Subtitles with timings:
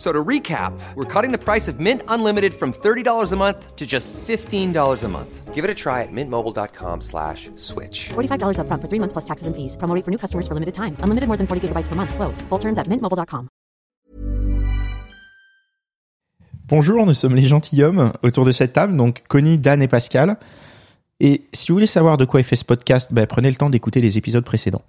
[0.00, 3.86] So to recap, we're cutting the price of Mint Unlimited from $30 a month to
[3.86, 4.72] just $15
[5.04, 5.54] a month.
[5.54, 8.08] Give it a try at mintmobile.com slash switch.
[8.08, 9.76] $45 upfront for three months plus taxes and fees.
[9.76, 10.96] Promo rate for new customers for limited time.
[11.04, 12.14] Unlimited more than 40 gigabytes per month.
[12.14, 12.40] Slows.
[12.48, 13.48] Full terms at mintmobile.com.
[16.66, 20.38] Bonjour, nous sommes les gentilshommes autour de cette table, donc Connie, Dan et Pascal.
[21.18, 23.68] Et si vous voulez savoir de quoi est fait ce podcast, ben, prenez le temps
[23.68, 24.82] d'écouter les épisodes précédents.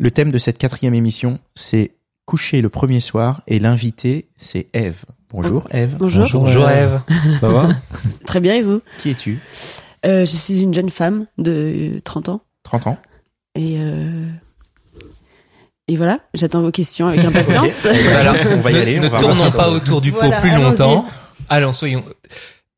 [0.00, 1.92] Le thème de cette quatrième émission, c'est
[2.28, 5.06] coucher le premier soir et l'invité, c'est Eve.
[5.30, 5.96] Bonjour Eve.
[5.98, 6.26] Bonjour.
[6.30, 7.00] Bonjour Eve.
[7.40, 7.68] Ça va
[8.26, 8.82] Très bien, et vous?
[8.98, 9.40] Qui es-tu?
[10.04, 12.42] Euh, Je suis une jeune femme de euh, 30 ans.
[12.64, 12.98] 30 ans.
[13.54, 14.26] Et, euh,
[15.88, 17.86] et voilà, j'attends vos questions avec impatience.
[17.86, 20.40] Alors, on va y ne- aller, on Ne va tournons pas autour du pot Voilà,
[20.42, 21.06] plus longtemps.
[21.48, 22.04] Allons, soyons.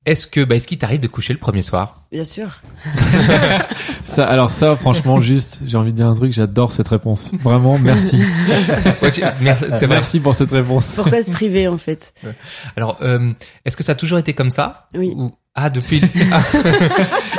[0.07, 2.05] Est-ce que, bah, est-ce qu'il t'arrive de coucher le premier soir?
[2.11, 2.63] Bien sûr.
[4.03, 7.33] Ça, alors ça, franchement, juste, j'ai envie de dire un truc, j'adore cette réponse.
[7.43, 8.19] Vraiment, merci.
[9.03, 10.93] Ouais, tu- merci, merci pour cette réponse.
[10.95, 12.15] Pourquoi se priver en fait?
[12.77, 13.31] Alors, euh,
[13.67, 14.89] est-ce que ça a toujours été comme ça?
[14.95, 15.13] Oui.
[15.15, 16.01] Ou- Ah, depuis.
[16.33, 16.43] Ah.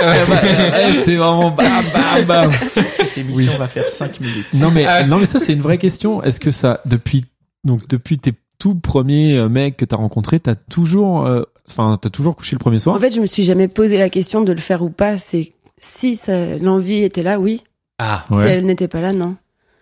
[0.04, 0.42] Ouais, bah,
[0.90, 2.52] eh, c'est vraiment bam, bam, bam.
[2.86, 4.54] Cette émission va faire 5 minutes.
[4.56, 5.04] Non mais, Ah.
[5.06, 6.22] non mais ça, c'est une vraie question.
[6.24, 7.26] Est-ce que ça, depuis,
[7.64, 12.10] donc, depuis tes tout premiers euh, mecs que t'as rencontrés, t'as toujours, euh, enfin, t'as
[12.10, 12.96] toujours couché le premier soir?
[12.96, 15.18] En fait, je me suis jamais posé la question de le faire ou pas.
[15.18, 16.20] C'est si
[16.62, 17.64] l'envie était là, oui.
[18.00, 19.36] ah, Si elle n'était pas là, non.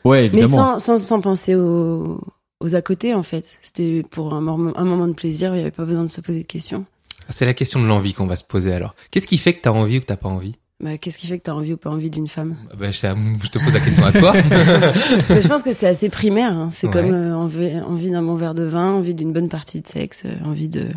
[0.06, 0.80] ouais, Mais évidemment.
[0.80, 2.22] sans, sans, sans penser aux,
[2.62, 3.46] aux à côté en fait.
[3.62, 5.50] C'était pour un, moment- un moment de plaisir.
[5.54, 6.86] Il n'y avait pas besoin de se poser de questions.
[7.28, 8.96] c'est la question de l'envie qu'on va se poser alors.
[9.12, 10.56] Qu'est-ce qui fait que t'as envie ou que t'as pas envie?
[10.82, 12.56] Bah, Qu'est-ce qui fait que tu as envie ou pas envie d'une femme?
[12.80, 14.32] Bah, je, te pose la question à toi.
[15.30, 16.54] Mais je pense que c'est assez primaire.
[16.54, 16.70] hein.
[16.72, 16.94] C'est Ouais.
[16.94, 20.22] comme euh, envie, envie d'un bon verre de vin, envie d'une bonne partie de sexe,
[20.26, 20.88] euh, envie de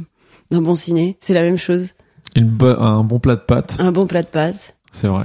[0.52, 1.16] d'un bon ciné.
[1.20, 1.88] C'est la même chose.
[2.36, 4.76] Une bo- un bon plat de pâtes, Un bon plat de pâtes.
[4.92, 5.24] c'est vrai.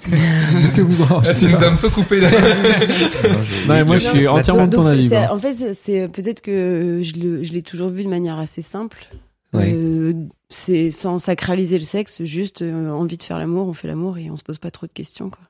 [0.04, 2.20] Qu'est-ce que vous en tu nous as un peu coupé.
[3.66, 5.10] Non, mais moi, je suis entièrement de ton avis.
[5.16, 8.62] en fait, c'est- c'est peut-être que je le- je l'ai toujours vu de manière assez
[8.62, 9.08] simple.
[9.54, 9.72] Ouais.
[9.74, 10.12] Euh,
[10.50, 14.30] c'est sans sacraliser le sexe, juste euh, envie de faire l'amour, on fait l'amour et
[14.30, 15.30] on se pose pas trop de questions.
[15.30, 15.40] Quoi.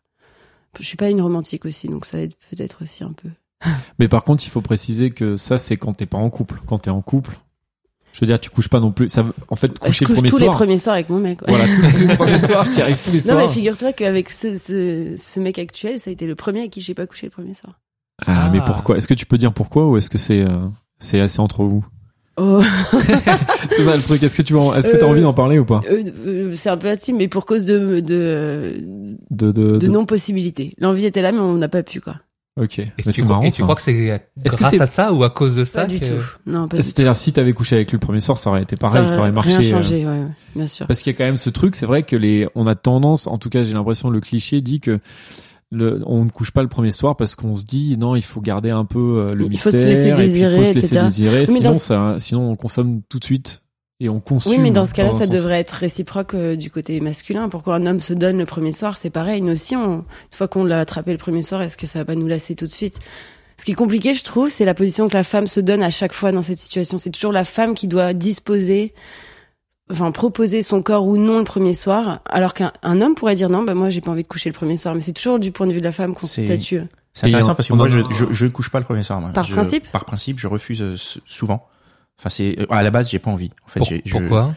[0.79, 3.29] Je suis pas une romantique aussi, donc ça aide peut-être aussi un peu.
[3.99, 6.61] Mais par contre, il faut préciser que ça, c'est quand t'es pas en couple.
[6.67, 7.39] Quand t'es en couple,
[8.13, 9.09] je veux dire, tu couches pas non plus.
[9.09, 10.51] Ça, en fait, Bah, je coucher le couche premier tous soir.
[10.51, 11.41] les premiers soirs avec mon mec.
[11.43, 11.49] ouais.
[11.49, 13.37] Voilà, tous les premiers soirs qui arrivent tous les Non soirs.
[13.39, 16.81] mais figure-toi qu'avec ce, ce, ce mec actuel, ça a été le premier avec qui
[16.81, 17.79] j'ai pas couché le premier soir.
[18.27, 18.65] Ah, mais Ah.
[18.67, 18.97] pourquoi?
[18.97, 20.67] Est-ce que tu peux dire pourquoi ou est-ce que c'est euh,
[20.99, 21.87] c'est assez entre vous?
[22.41, 22.61] Oh,
[23.69, 24.23] C'est ça le truc.
[24.23, 25.81] Est-ce que tu vas- est-ce que t'as Euh, envie d'en parler ou pas?
[25.91, 28.77] Euh, euh, c'est un peu intime, mais pour cause de de,
[29.31, 30.73] De de, de de- non possibilité.
[30.79, 32.15] L'envie était là, mais on n'a pas pu quoi.
[32.61, 32.79] Ok.
[32.81, 33.43] Et Mais tu, c'est crois, marrant.
[33.43, 33.63] et tu ça.
[33.63, 35.87] crois que c'est Est-ce que grâce c'est- à ça ou à cause de ça Pas
[35.87, 36.25] du que- tout.
[36.47, 36.89] Non, pas du tout.
[36.89, 39.31] C'est-à-dire si t'avais couché avec lui le premier soir, ça aurait été pareil, ça aurait,
[39.33, 39.51] marché.
[39.57, 40.27] Rien euh, changé, ouais, ouais,
[40.57, 40.87] bien sûr.
[40.87, 43.27] Parce qu'il y a quand même ce truc, c'est vrai que les, on a tendance,
[43.27, 44.99] en tout cas j'ai l'impression le cliché dit que
[45.71, 48.41] le, on ne couche pas le premier soir parce qu'on se dit non il faut
[48.41, 50.65] garder un peu euh, le Il mystère, faut se laisser et puis il désirer, faut
[50.65, 51.01] se laisser etc.
[51.05, 53.63] désirer, Mais sinon dans- ça, sinon on consomme tout de suite
[54.01, 54.53] et on consomme.
[54.53, 55.31] Oui, mais dans ce cas-là, ça sens.
[55.31, 57.49] devrait être réciproque euh, du côté masculin.
[57.49, 59.43] Pourquoi un homme se donne le premier soir, c'est pareil.
[59.43, 62.05] Nous aussi, on, une fois qu'on l'a attrapé le premier soir, est-ce que ça va
[62.05, 62.99] pas nous lasser tout de suite?
[63.57, 65.91] Ce qui est compliqué, je trouve, c'est la position que la femme se donne à
[65.91, 66.97] chaque fois dans cette situation.
[66.97, 68.95] C'est toujours la femme qui doit disposer,
[69.91, 73.51] enfin proposer son corps ou non le premier soir, alors qu'un un homme pourrait dire
[73.51, 74.95] non, bah moi j'ai pas envie de coucher le premier soir.
[74.95, 76.83] Mais c'est toujours du point de vue de la femme qu'on se C'est- statue.
[77.15, 79.21] C'est intéressant parce que moi, je, je, je couche pas le premier soir.
[79.21, 79.31] moi.
[79.31, 80.95] Par Je- principe Par principe, je refuse euh,
[81.27, 81.67] souvent.
[82.19, 83.51] Enfin, c'est euh, à la base, j'ai pas envie.
[83.65, 84.55] En fait, Pour- j'ai- je- pourquoi?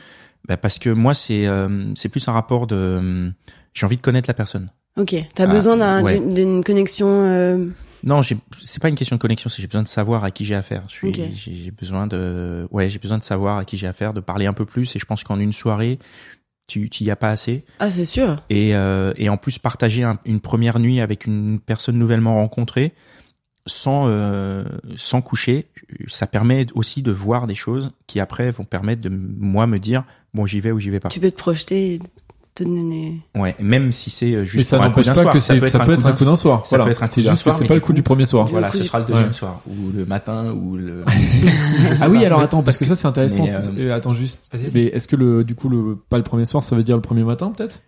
[0.48, 2.76] Bah, Parce que moi, c'est euh, c'est plus un rapport de.
[2.76, 3.30] euh,
[3.74, 4.70] J'ai envie de connaître la personne.
[4.98, 6.20] Ok, t'as Ah, besoin d'un- ouais.
[6.20, 7.08] d'une connexion.
[7.08, 7.68] euh,
[8.04, 10.44] Non, j'ai- c'est pas une question de connexion, c'est j'ai besoin de savoir à qui
[10.44, 10.82] j'ai affaire.
[10.88, 11.22] Je suis, Ok.
[11.34, 14.48] j'ai j'ai besoin de, ouais, j'ai besoin de savoir à qui j'ai affaire, de parler
[14.48, 14.94] un peu plus.
[14.96, 16.00] Et je pense qu'en une soirée,
[16.68, 17.64] tu, tu y as pas assez.
[17.80, 18.44] Ah, c'est sûr.
[18.50, 22.94] Et, euh, et en plus, partager un- une première nuit avec une personne nouvellement rencontrée,
[23.66, 24.64] sans euh,
[24.98, 25.68] sans coucher,
[26.08, 30.04] ça permet aussi de voir des choses qui après vont permettre de moi me dire
[30.34, 31.10] bon j'y vais ou j'y vais pas.
[31.10, 32.00] Tu peux te projeter, et
[32.54, 33.22] te donner.
[33.34, 35.68] Ouais, même si c'est euh, Mais juste ça un coup n'empêche pas soir, que c'est,
[35.70, 36.66] ça peut être un coup d'un soir.
[36.68, 36.84] Ça Voilà.
[36.86, 38.04] peut être un coup C'est d'un juste que soir, c'est mais pas le coup du
[38.04, 38.44] premier soir.
[38.46, 39.32] Du Voilà, coup, ce du- sera le deuxième Ouais.
[39.34, 41.06] soir ou le matin ou le.
[42.02, 43.46] Ah oui, alors attends, parce que ça c'est intéressant.
[43.74, 44.50] Mais, euh, attends juste.
[44.74, 47.02] Mais est-ce que le, du coup, le, pas le premier soir, ça veut dire le
[47.02, 47.80] premier matin peut-être?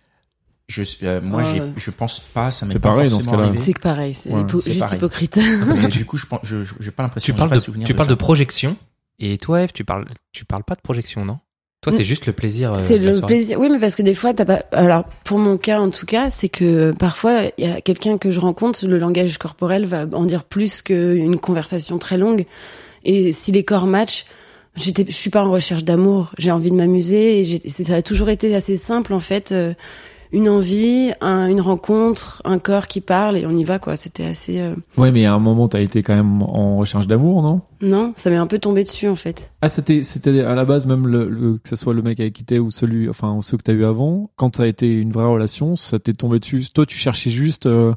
[0.68, 1.48] Je, euh, moi, Ouais.
[1.52, 2.50] j'ai, je pense pas.
[2.50, 3.52] Ça m'est C'est pas pareil dans ce cas-là.
[3.56, 4.96] C'est que pareil, c'est Ouais, hypo- c'est juste pareil.
[4.96, 5.38] hypocrite.
[5.66, 7.32] Parce que du coup, je pense, je, je- j'ai pas l'impression.
[7.34, 8.76] Tu parles de, tu de parles de projection.
[9.18, 11.38] Et toi, Eve, tu parles, tu parles pas de projection, non?
[11.82, 12.04] Toi, c'est Mm.
[12.06, 12.72] juste le plaisir.
[12.72, 13.26] euh, C'est le soirée.
[13.34, 13.60] plaisir.
[13.60, 14.62] Oui, mais parce que des fois, t'as pas.
[14.72, 18.30] Alors, pour mon cas, en tout cas, c'est que parfois, il y a quelqu'un que
[18.30, 22.46] je rencontre, le langage corporel va en dire plus qu'une conversation très longue.
[23.04, 24.24] Et si les corps matchent,
[24.76, 26.32] j'étais, je suis pas en recherche d'amour.
[26.38, 27.40] J'ai envie de m'amuser.
[27.40, 29.52] Et ça a toujours été assez simple en fait.
[29.52, 29.74] euh,
[30.34, 33.96] une envie, un- une rencontre, un corps qui parle et on y va quoi.
[33.96, 34.60] C'était assez.
[34.60, 37.60] euh, Ouais, mais à un moment, t'as été quand même en recherche d'amour, non?
[37.80, 39.50] Non, ça m'est un peu tombé dessus en fait.
[39.62, 42.32] Ah, c'était, c'était à la base même le, le- que ce soit le mec avec
[42.34, 44.28] qui t'es ou celui, enfin ceux que t'as eu avant.
[44.36, 46.64] Quand ça a été une vraie relation, ça t'est tombé dessus.
[46.74, 47.94] Toi, tu cherchais juste, euh,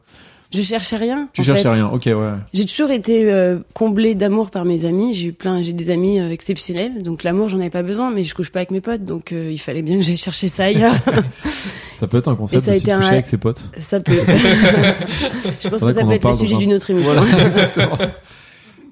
[0.53, 1.27] Je cherchais rien.
[1.33, 1.69] tu en cherchais fait.
[1.69, 1.87] rien.
[1.87, 2.31] Ok, ouais.
[2.53, 5.13] J'ai toujours été euh, comblée d'amour par mes amis.
[5.13, 7.03] J'ai eu plein, j'ai des amis euh, exceptionnels.
[7.03, 9.51] Donc l'amour, j'en avais pas besoin, mais je couche pas avec mes potes, donc euh,
[9.51, 10.95] il fallait bien que j'aille chercher ça ailleurs.
[11.93, 13.37] Ça peut être un concept Et ça a de se été un- coucher avec ses
[13.39, 13.63] potes.
[13.79, 14.11] ça peut.
[15.59, 17.13] je pense que ça qu'on peut être le sujet d'une autre émission.
[17.13, 17.97] Voilà, exactement.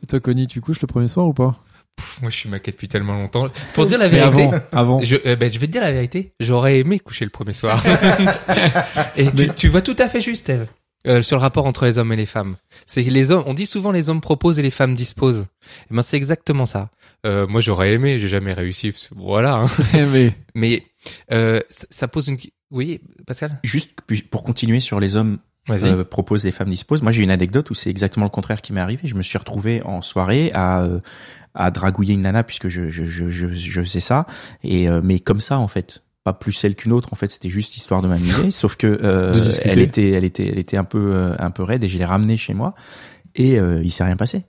[0.04, 1.56] Et toi, Connie, tu couches le premier soir ou pas?
[1.96, 3.48] Pff, moi, je suis maquette depuis tellement longtemps.
[3.76, 5.00] Pour dire la Mais vérité, avant, avant.
[5.02, 6.32] je, euh, ben, je vais te dire la vérité.
[6.40, 7.82] J'aurais aimé coucher le premier soir.
[9.18, 10.66] et tu, tu vois tout à fait juste, Eve,
[11.08, 12.58] euh, sur le rapport entre les hommes et les femmes.
[12.86, 15.48] C'est les hommes, on dit souvent les hommes proposent et les femmes disposent.
[15.90, 16.90] Et ben, c'est exactement ça.
[17.26, 18.94] Euh, moi, j'aurais aimé, j'ai jamais réussi.
[19.16, 19.56] Voilà.
[19.56, 19.66] hein.
[19.94, 20.84] mais Mais
[21.32, 22.38] euh, ça, pose une.
[22.72, 23.60] Oui, Pascal?
[23.64, 23.92] Juste
[24.30, 27.02] pour continuer sur les hommes euh, proposent, les femmes disposent.
[27.02, 29.08] Moi, j'ai une anecdote où c'est exactement le contraire qui m'est arrivé.
[29.08, 31.00] Je me suis retrouvé en soirée à euh,
[31.56, 34.28] à dragouiller une nana puisque je je je je, je faisais ça
[34.64, 36.04] et euh, mais comme ça en fait.
[36.26, 38.50] Pas plus celle qu'une autre, en fait, c'était juste histoire de m'amuser.
[38.50, 41.84] sauf que euh, elle était, elle était, elle était un peu, euh, un peu raide
[41.84, 42.74] et je l'ai ramenée chez moi
[43.36, 44.44] et euh, il s'est rien passé.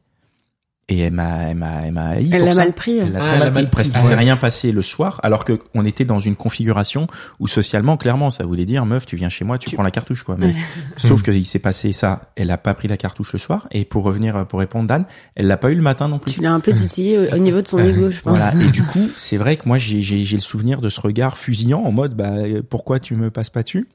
[0.88, 2.98] Et elle m'a, elle m'a, elle m'a haï Elle pour l'a mal pris.
[2.98, 4.14] Elle l'a Ah, très elle mal a mal pris parce qu'il s'est Ouais.
[4.14, 7.08] rien passé le soir, alors que on était dans une configuration
[7.40, 9.90] où socialement, clairement, ça voulait dire, meuf, tu viens chez moi, tu, Tu- prends la
[9.90, 10.36] cartouche, quoi.
[10.38, 10.54] Mais,
[10.96, 14.04] sauf qu'il s'est passé ça, elle a pas pris la cartouche le soir, et pour
[14.04, 16.34] revenir, pour répondre Dan, elle l'a pas eu le matin non plus.
[16.34, 18.38] Tu l'as un peu titillé au, au niveau de son ego, je pense.
[18.38, 18.52] Voilà.
[18.64, 21.36] Et du coup, c'est vrai que moi, j'ai, j'ai, j'ai le souvenir de ce regard
[21.36, 22.30] fusillant en mode, bah,
[22.70, 23.88] pourquoi tu me passes pas dessus?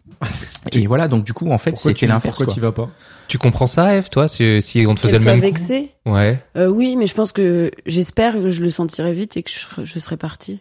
[0.73, 1.07] Et voilà.
[1.07, 2.53] Donc, du coup, en fait, pourquoi c'était tu, l'inverse, pourquoi quoi.
[2.53, 2.89] tu vas pas?
[3.31, 5.91] Tu comprends ça, Eve, toi, si, si on te faisait le même coup vexée.
[6.05, 6.43] Ouais.
[6.57, 9.85] Euh, oui, mais je pense que j'espère que je le sentirai vite et que je,
[9.85, 10.59] je serai partie.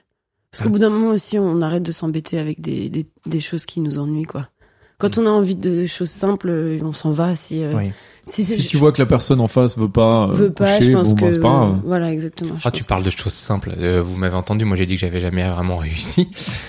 [0.53, 3.67] Parce qu'au bout d'un moment aussi, on arrête de s'embêter avec des, des, des choses
[3.67, 4.51] qui nous ennuient, quoi.
[5.01, 7.35] Quand on a envie de choses simples, euh, on s'en va.
[7.35, 7.91] Si, euh, Oui.
[8.25, 10.91] si, Si tu vois que la personne en face veut pas, euh, veut pas, coucher,
[10.91, 11.81] je pense bon, que bah, c'est pas grave.
[11.85, 12.55] voilà, exactement.
[12.59, 13.75] je Ah, tu parles de choses simples.
[13.79, 16.29] Euh, vous m'avez entendu, moi j'ai dit que j'avais jamais vraiment réussi.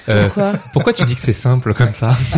[0.09, 2.11] Euh, Pourquoi pourquoi tu dis que c'est simple comme ça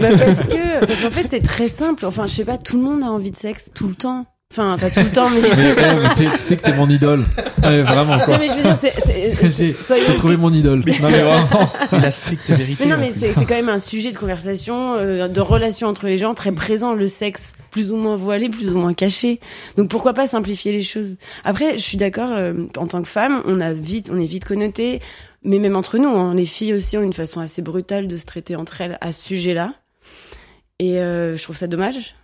[0.00, 2.06] bah parce que parce qu'en fait c'est très simple.
[2.06, 4.26] Enfin, je sais pas, tout le monde a envie de sexe tout le temps.
[4.56, 5.40] Enfin, pas tout le temps, mais.
[5.74, 7.24] Mais, tu sais que t'es mon idole.
[7.60, 8.34] Ouais, vraiment quoi.
[8.34, 8.94] non, mais je veux dire, c'est,
[9.50, 9.74] c'est,
[10.06, 10.78] J'ai trouvé mon idole.
[10.78, 11.46] Non, mais vraiment.
[11.66, 12.84] C'est la stricte vérité.
[12.84, 16.18] Mais non, mais c'est quand même un sujet de conversation, euh, de relation entre les
[16.18, 19.40] gens très présent, le sexe plus ou moins voilé, plus ou moins caché.
[19.76, 21.16] Donc pourquoi pas simplifier les choses?
[21.44, 22.30] Après, je suis d'accord.
[22.32, 25.00] euh, en tant que femme, on a vite, on est vite connoté,
[25.42, 28.26] mais même entre nous, hein, les filles aussi ont une façon assez brutale de se
[28.26, 29.74] traiter entre elles à ce sujet-là.
[30.78, 32.14] Et euh, je trouve ça dommage.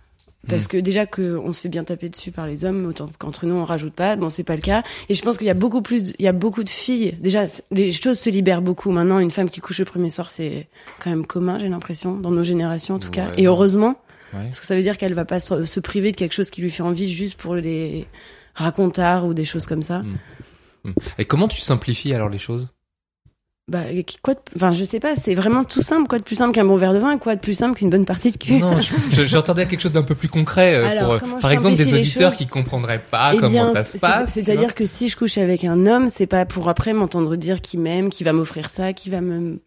[0.49, 3.45] Parce que déjà que on se fait bien taper dessus par les hommes, autant qu'entre
[3.45, 4.15] nous on rajoute pas.
[4.15, 4.81] Bon, c'est pas le cas.
[5.07, 7.15] Et je pense qu'il y a beaucoup plus, de- il y a beaucoup de filles.
[7.21, 9.19] Déjà, les choses se libèrent beaucoup maintenant.
[9.19, 10.67] Une femme qui couche le premier soir, c'est
[10.99, 13.31] quand même commun, j'ai l'impression, dans nos générations en tout cas.
[13.37, 14.01] Et heureusement,
[14.33, 14.45] Ouais.
[14.45, 16.61] parce que ça veut dire qu'elle va pas se, se priver de quelque chose qui
[16.61, 18.07] lui fait envie juste pour les
[18.55, 20.03] racontards ou des choses comme ça.
[21.19, 22.69] Et comment tu simplifies alors les choses?
[23.71, 23.83] Bah,
[24.21, 25.15] quoi de, enfin, je sais pas.
[25.15, 26.07] C'est vraiment tout simple.
[26.09, 27.17] Quoi de plus simple qu'un bon verre de vin?
[27.17, 29.79] Quoi de plus simple qu'une bonne partie de cul Non, je- je- j'entendais à quelque
[29.79, 32.99] chose d'un peu plus concret euh, Alors, pour, euh, par exemple, des auditeurs qui comprendraient
[33.09, 34.33] pas Eh comment bien, ça se passe.
[34.33, 37.79] C'est-à-dire que si je couche avec un homme, c'est pas pour après m'entendre dire qu'il
[37.79, 39.59] m'aime, qu'il va m'offrir ça, qu'il va me,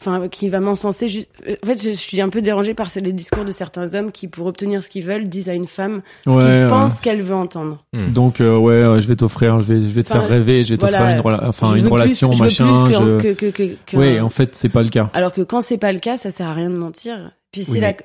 [0.00, 1.08] enfin, qu'il va m'encenser.
[1.08, 1.28] Juste...
[1.62, 4.28] En fait, je, je suis un peu dérangée par les discours de certains hommes qui,
[4.28, 6.66] pour obtenir ce qu'ils veulent, disent à une femme ce Ouais, qu'ils ouais.
[6.68, 7.84] pensent qu'elle veut entendre.
[8.12, 10.64] Donc euh, ouais, euh, je vais t'offrir, je vais, je vais te Enfin, faire rêver,
[10.64, 12.84] je vais t'offrir voilà, une, rela- enfin Je une plus- relation, je veux machin.
[12.84, 15.10] plus je- que, que, que, que- qu'un- Oui, en fait, c'est pas le cas.
[15.14, 17.32] Alors que quand c'est pas le cas, ça sert à rien de mentir.
[17.52, 17.96] Puis c'est Oui, la, mais-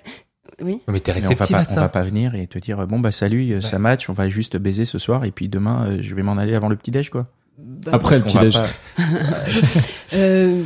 [0.63, 0.81] oui.
[0.87, 2.99] Mais t'es Mais on va réceptif pas, on va pas venir et te dire bon
[2.99, 5.97] bah salut, euh, ça match, on va juste baiser ce soir et puis demain euh,
[6.01, 7.27] je vais m'en aller avant le petit déj quoi.
[7.57, 8.53] Bah, Après le petit déj.
[8.55, 8.67] pas-
[10.13, 10.61] Euh,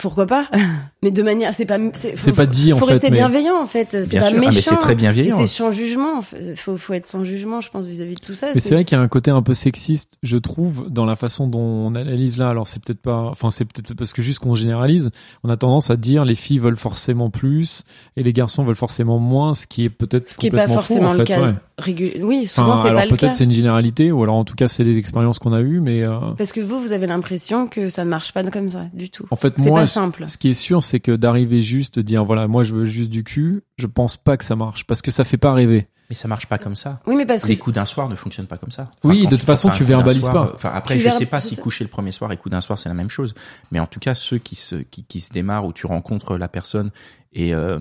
[0.00, 0.48] pourquoi pas
[1.02, 3.60] Mais de manière, c'est pas, c'est, faut- pas dit, en faut fait, rester mais- bienveillant
[3.62, 3.88] en fait.
[3.90, 4.70] C'est Bien pas sûr, ah, mais méchant.
[4.72, 5.38] c'est très bienveillant.
[5.38, 6.18] c'est sans jugement.
[6.18, 6.54] en fait.
[6.56, 8.48] Faut, faut être sans jugement, je pense, vis-à-vis de tout ça.
[8.54, 11.14] Mais c'est vrai qu'il y a un côté un peu sexiste, je trouve, dans la
[11.16, 12.48] façon dont on analyse là.
[12.48, 15.10] Alors c'est peut-être pas, enfin c'est peut-être parce que juste qu'on généralise,
[15.44, 17.84] on a tendance à dire les filles veulent forcément plus
[18.16, 20.74] et les garçons veulent forcément moins, ce qui est peut-être Ce qui est pas faux,
[20.74, 21.40] forcément en le fait, cas.
[21.42, 21.54] ouais.
[21.86, 23.16] Oui, souvent Enfin, c'est pas le cas.
[23.16, 25.80] peut-être c'est une généralité ou alors en tout cas c'est des expériences qu'on a eues,
[25.80, 28.86] mais euh, Parce que vous, vous avez l'impression que ça ne marche pas comme ça
[28.94, 29.26] du tout.
[29.30, 30.24] en fait moi pas ce- simple.
[30.28, 33.22] ce qui est sûr c'est que d'arriver juste dire voilà moi je veux juste du
[33.24, 35.86] cul, je pense pas que ça marche parce que ça fait pas rêver.
[36.10, 37.00] Mais ça marche pas comme ça.
[37.06, 38.88] Oui, mais parce que Les coups d'un soir ne fonctionnent pas comme ça.
[39.04, 40.52] Oui, de toute façon, tu verbalises soir, pas.
[40.54, 42.62] Enfin, après, Tu je verb- sais pas si coucher le premier soir et coup d'un
[42.62, 43.34] soir, c'est la même chose.
[43.72, 46.48] Mais en tout cas, ceux qui se, qui, qui se démarrent où tu rencontres la
[46.48, 46.92] personne
[47.34, 47.78] et, euh,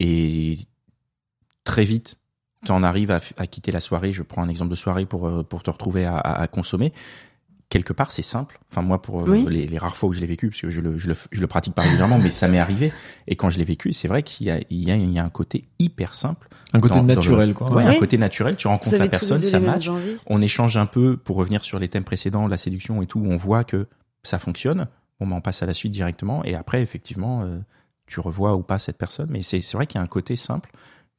[0.00, 0.60] et
[1.64, 2.17] très vite,
[2.66, 4.12] t'en arrives à, à quitter la soirée.
[4.12, 6.92] Je prends un exemple de soirée pour euh, pour te retrouver à, à, à consommer.
[7.70, 8.58] Quelque part, c'est simple.
[8.72, 9.44] Enfin, moi, pour euh, Oui.
[9.46, 11.38] les, les rares fois où je l'ai vécu, parce que je le, je le, je
[11.38, 12.94] le pratique pas régulièrement, mais ça m'est arrivé.
[13.26, 15.18] Et quand je l'ai vécu, c'est vrai qu'il y a, il y a, il y
[15.18, 16.48] a un côté hyper simple.
[16.72, 17.70] Un côté dans- dans le- naturel, quoi.
[17.70, 17.96] Ouais, Oui.
[17.96, 18.56] un côté naturel.
[18.56, 19.90] Tu rencontres la personne, ça match.
[20.26, 23.22] On échange un peu pour revenir sur les thèmes précédents, la séduction et tout.
[23.22, 23.86] On voit que
[24.22, 24.86] ça fonctionne.
[25.20, 26.42] Bon, ben, on passe à la suite directement.
[26.44, 27.58] Et après, effectivement, euh,
[28.06, 29.28] tu revois ou pas cette personne.
[29.30, 30.70] Mais c'est c'est vrai qu'il y a un côté simple,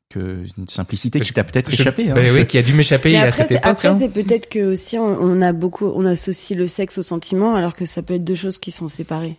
[0.09, 2.09] que une simplicité qui t'a peut-être échappé.
[2.09, 2.15] hein.
[2.15, 3.65] Ben Je- oui, qui a dû m'échapper à après, cette c'est, époque.
[3.71, 3.97] après, hein.
[3.99, 7.85] c'est peut-être que aussi on, a beaucoup, on associe le sexe au sentiment, alors que
[7.85, 9.37] ça peut être deux choses qui sont séparées.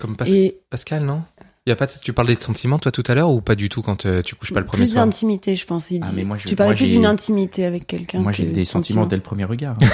[0.00, 1.22] Comme Pas- Et Pascal, non?
[1.66, 3.68] Y a pas de- Tu parlais de sentiments, toi, tout à l'heure, ou pas du
[3.68, 5.04] tout quand euh, tu couches pas le premier plus soir?
[5.04, 5.90] d'intimité, je pense.
[5.90, 8.20] Il Ah, dit- mais moi, je- tu parlais moi, plus d'une intimité avec quelqu'un.
[8.20, 9.76] Moi, j'ai des de sentiments dès le premier regard.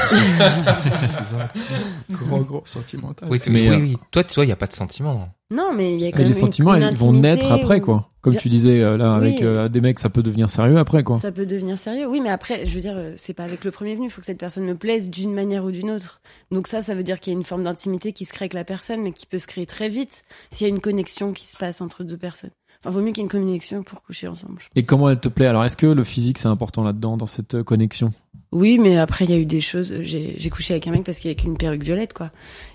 [2.10, 3.28] gros, gros sentimental.
[3.30, 3.96] Oui, Mais, oui, euh, oui.
[4.10, 5.28] Toi, toi, il y a pas de sentiments.
[5.54, 7.80] Non, mais il y a quand Et même les sentiments, une ils vont naître après,
[7.80, 8.10] quoi.
[8.22, 11.20] Comme tu disais, euh, là, avec euh, des mecs, ça peut devenir sérieux après, quoi.
[11.20, 12.06] Ça peut devenir sérieux.
[12.06, 14.06] Oui, mais après, je veux dire, euh, c'est pas avec le premier venu.
[14.06, 16.22] Il faut que cette personne me plaise d'une manière ou d'une autre.
[16.50, 18.54] Donc ça, ça veut dire qu'il y a une forme d'intimité qui se crée avec
[18.54, 21.46] la personne, mais qui peut se créer très vite s'il y a une connexion qui
[21.46, 22.50] se passe entre deux personnes.
[22.80, 24.62] Enfin, vaut mieux qu'il y ait une connexion pour coucher ensemble.
[24.74, 25.46] Et comment elle te plaît?
[25.46, 28.10] Alors, est-ce que le physique, c'est important là-dedans, dans cette connexion?
[28.54, 29.92] Oui, mais après, il y a eu des choses.
[30.02, 32.30] J'ai j'ai couché avec un mec parce qu'il avait une perruque violette, quoi.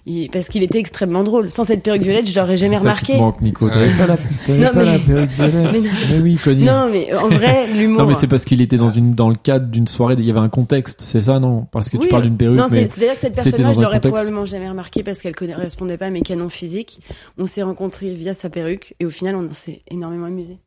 [0.05, 1.49] Il- parce qu'il était extrêmement drôle.
[1.51, 3.17] Sans cette perruque violette, je l'aurais jamais qui remarqué.
[3.17, 3.69] manque, Nico.
[3.69, 5.53] T'avais pas la, t'avais Non, pas la mais- perruque violette.
[5.71, 5.89] Mais non.
[6.11, 6.65] Mais oui, Connie.
[6.65, 8.01] Non, mais en vrai, l'humour.
[8.01, 10.29] Non, mais c'est parce qu'il était dans une dans le cadre d'une soirée, il y
[10.31, 11.65] avait un contexte, c'est ça, non?
[11.71, 12.09] Parce que tu Oui.
[12.09, 15.35] parles d'une perruque, Non, c'est-à-dire que cette personne-là, je l'aurais probablement jamais remarqué parce qu'elle
[15.41, 16.99] ne correspondait pas à mes canons physiques.
[17.37, 20.57] On s'est rencontrés via sa perruque et au final, on s'est énormément amusé.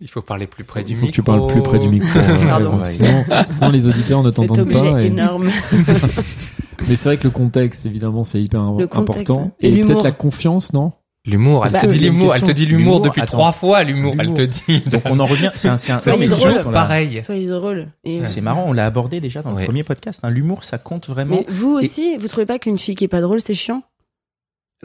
[0.00, 1.10] Il faut parler plus près du il faut micro.
[1.10, 2.18] que tu parles plus près du micro.
[2.18, 2.78] ouais, Pardon.
[2.78, 5.02] ouais, sinon, sinon, les auditeurs ne t'entendent pas.
[5.02, 5.50] et- énorme.
[6.88, 9.50] Mais c'est vrai que le contexte, évidemment, c'est hyper contexte, important.
[9.60, 10.92] Et peut-être la confiance, non?
[11.26, 13.32] L'humour, elle Bah, te dit l'humour, elle te dit l'humour depuis attends.
[13.36, 14.80] trois fois, l'humour, elle te dit.
[14.90, 15.50] Donc on en revient.
[15.54, 16.30] C'est un, c'est un, Soyez c'est
[16.62, 16.72] drôle.
[16.72, 17.20] pareil.
[17.20, 17.88] Soyez drôle.
[18.04, 19.60] Et, euh, C'est marrant, on l'a abordé déjà dans Ouais.
[19.60, 20.20] le premier podcast.
[20.22, 20.30] hein.
[20.30, 21.36] L'humour, ça compte vraiment.
[21.36, 23.82] Mais vous aussi, vous trouvez pas qu'une fille qui est pas drôle, c'est chiant?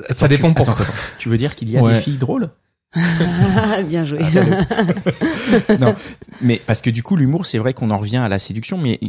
[0.10, 0.74] Ça dépend pourquoi.
[0.74, 0.94] attends, attends.
[1.20, 1.94] Tu veux dire qu'il y a Ouais.
[1.94, 2.50] des filles drôles?
[3.88, 4.20] Bien joué.
[5.80, 5.96] Non,
[6.42, 9.00] mais parce que du coup, l'humour, c'est vrai qu'on en revient à la séduction, mais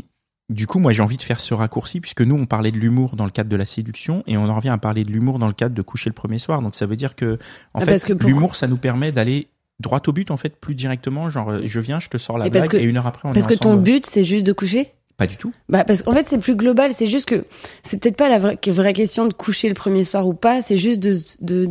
[0.49, 3.17] du coup, moi, j'ai envie de faire ce raccourci puisque nous, on parlait de l'humour
[3.17, 5.49] dans le cadre de la séduction et on en revient à parler de l'humour dans
[5.49, 6.63] le cadre de coucher le premier soir.
[6.63, 7.39] Donc, ça veut dire que,
[7.75, 9.49] en Ah, fait, pour- l'humour, ça nous permet d'aller
[9.81, 11.29] droit au but, en fait, plus directement.
[11.31, 13.07] Genre, euh, je viens, je te sors la Et parce blague que- et une heure
[13.07, 14.93] après, on Parce est que ton but, c'est juste de coucher?
[15.17, 15.51] Pas du tout.
[15.71, 17.47] Bah parce qu'en fait c'est plus global, c'est juste que
[17.83, 20.77] c'est peut-être pas la vraie, vraie question de coucher le premier soir ou pas, c'est
[20.77, 21.71] juste de de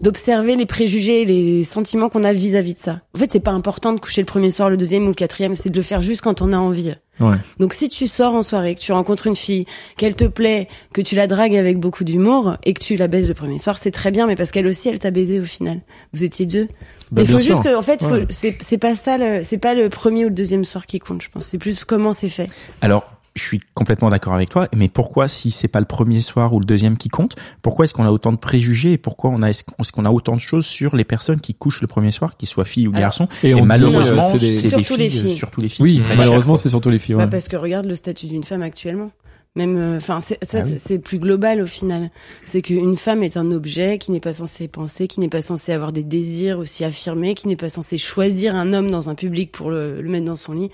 [0.00, 3.00] d'observer les préjugés, les sentiments qu'on a vis-à-vis de ça.
[3.16, 5.54] En fait, c'est pas important de coucher le premier soir, le deuxième ou le quatrième,
[5.56, 6.94] c'est de le faire juste quand on a envie.
[7.20, 7.34] Ouais.
[7.58, 11.00] Donc si tu sors en soirée, que tu rencontres une fille, qu'elle te plaît, que
[11.00, 13.90] tu la dragues avec beaucoup d'humour et que tu la baises le premier soir, c'est
[13.90, 15.80] très bien, mais parce qu'elle aussi elle t'a baisé au final.
[16.12, 16.68] Vous étiez deux.
[17.10, 17.54] Bah, mais il faut sûr.
[17.54, 18.26] juste que en fait, Ouais.
[18.60, 21.28] c'est pas ça, le- c'est pas le premier ou le deuxième soir qui compte, je
[21.30, 21.46] pense.
[21.46, 22.48] C'est plus comment c'est fait.
[22.82, 26.52] Alors, je suis complètement d'accord avec toi, mais pourquoi, si c'est pas le premier soir
[26.52, 29.42] ou le deuxième qui compte, pourquoi est-ce qu'on a autant de préjugés et pourquoi on
[29.42, 32.36] a, est-ce qu'on a autant de choses sur les personnes qui couchent le premier soir,
[32.36, 34.96] qu'ils soient filles ou Alors, garçons Et, Et, on malheureusement, c'est des- c'est des Surtout
[34.96, 35.30] les filles, filles.
[35.34, 35.84] surtout les filles.
[35.84, 37.14] Oui, qui malheureusement, c'est surtout les filles.
[37.16, 39.10] Bah, parce que regarde le statut d'une femme actuellement.
[39.56, 40.74] Même, euh, enfin, ça, Ah oui.
[40.76, 42.10] c'est- plus global au final.
[42.44, 45.72] C'est qu'une femme est un objet qui n'est pas censé penser, qui n'est pas censé
[45.72, 49.50] avoir des désirs aussi affirmés, qui n'est pas censé choisir un homme dans un public
[49.50, 50.70] pour le, le mettre dans son lit.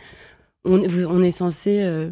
[0.65, 2.11] On, est- vous- on est censé, euh,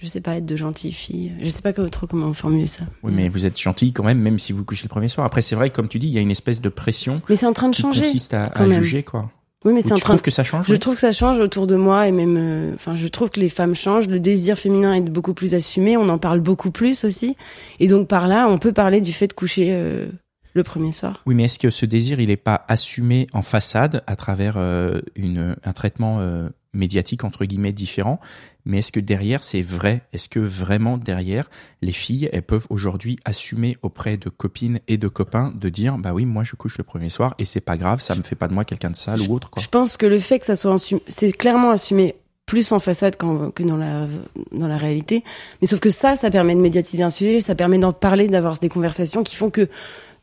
[0.00, 1.32] je sais pas, être de gentilles filles.
[1.42, 2.84] Je sais pas trop comment formuler ça.
[3.02, 5.26] Oui, mais vous êtes gentil quand même, même si vous couchez le premier soir.
[5.26, 7.46] Après, c'est vrai, comme tu dis, il y a une espèce de pression Mais c'est
[7.46, 8.02] en train de qui changer.
[8.02, 9.30] consiste à, à juger, quoi.
[9.64, 11.40] Oui, mais c'est en tu train trouves que ça change Je trouve que ça change
[11.40, 14.06] autour de moi et même, euh, enfin, je trouve que les femmes changent.
[14.06, 15.96] Le désir féminin est beaucoup plus assumé.
[15.96, 17.36] On en parle beaucoup plus aussi.
[17.80, 20.06] Et donc par là, on peut parler du fait de coucher euh,
[20.54, 21.22] le premier soir.
[21.26, 25.00] Oui, mais est-ce que ce désir, il n'est pas assumé en façade à travers euh,
[25.16, 28.20] une, un traitement euh, médiatique entre guillemets différent?
[28.68, 30.02] Mais est-ce que derrière, c'est vrai?
[30.12, 35.08] Est-ce que vraiment derrière, les filles, elles peuvent aujourd'hui assumer auprès de copines et de
[35.08, 38.00] copains de dire, bah oui, moi je couche le premier soir et c'est pas grave,
[38.00, 39.62] ça me fait pas de moi quelqu'un de sale ou autre, quoi.
[39.62, 43.16] Je pense que le fait que ça soit assumé, c'est clairement assumé plus en façade
[43.16, 44.06] que dans la
[44.52, 45.24] dans la réalité.
[45.60, 48.58] Mais sauf que ça, ça permet de médiatiser un sujet, ça permet d'en parler, d'avoir
[48.58, 49.68] des conversations qui font que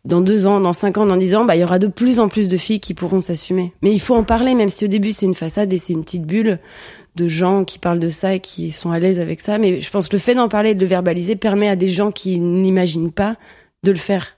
[0.06, 2.20] dans deux ans, dans cinq ans, dans dix ans, bah il y aura de plus
[2.20, 3.74] en plus de filles qui pourront s'assumer.
[3.82, 6.04] Mais il faut en parler, même si au début c'est une façade et c'est une
[6.04, 6.60] petite bulle
[7.15, 9.57] de gens qui parlent de ça et qui sont à l'aise avec ça.
[9.57, 11.88] Mais je pense que le fait d'en parler et de le verbaliser permet à des
[11.89, 13.36] gens qui n'imaginent pas
[13.84, 14.38] de le faire.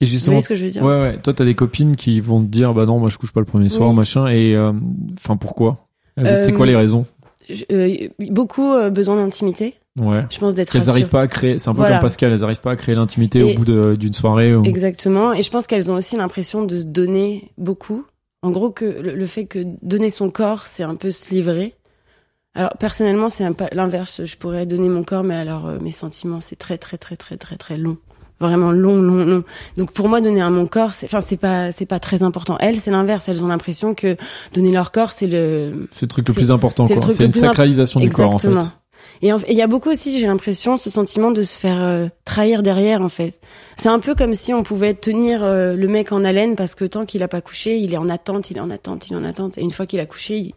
[0.00, 1.16] Et Vous justement, voyez ce que je veux dire ouais, ouais.
[1.22, 3.46] Toi, t'as des copines qui vont te dire, bah non, moi, je couche pas le
[3.46, 3.96] premier soir, Oui.
[3.96, 4.26] machin.
[4.26, 4.72] Et, euh,
[5.18, 5.88] enfin, pourquoi
[6.18, 7.06] Euh, C'est quoi les raisons
[7.48, 9.74] Je- euh, beaucoup euh, besoin d'intimité.
[9.98, 10.24] Ouais.
[10.30, 10.90] Je pense d'être rassurées.
[10.90, 11.94] arrivent pas à créer, c'est un peu Voilà.
[11.96, 13.64] comme Pascal, elles arrivent pas à créer l'intimité au bout
[13.96, 14.54] d'une soirée.
[14.54, 14.62] Ou...
[14.64, 15.32] Exactement.
[15.32, 18.04] Et je pense qu'elles ont aussi l'impression de se donner beaucoup
[18.42, 21.74] En gros, que le, le fait que donner son corps, c'est un peu se livrer.
[22.56, 24.24] Alors personnellement, c'est l'inverse.
[24.24, 27.36] Je pourrais donner mon corps, mais alors euh, mes sentiments, c'est très très très très
[27.36, 27.98] très très long,
[28.40, 29.44] vraiment long, long, long.
[29.76, 32.56] Donc pour moi, donner à mon corps, c'est, enfin, c'est pas, c'est pas très important.
[32.58, 33.28] Elles, c'est l'inverse.
[33.28, 34.16] Elles ont l'impression que
[34.54, 38.00] donner leur corps, c'est le, C'est le truc le plus important, c'est une imp- sacralisation
[38.00, 38.48] du corps, en fait.
[38.48, 38.72] Exactement.
[39.22, 42.62] Et il y a beaucoup aussi, j'ai l'impression, ce sentiment de se faire euh, trahir
[42.62, 43.40] derrière, en fait.
[43.78, 46.84] C'est un peu comme si on pouvait tenir euh, le mec en haleine parce que
[46.84, 49.16] tant qu'il a pas couché, il est en attente, il est en attente, il est
[49.16, 49.56] en attente.
[49.56, 50.54] Et une fois qu'il a couché, il-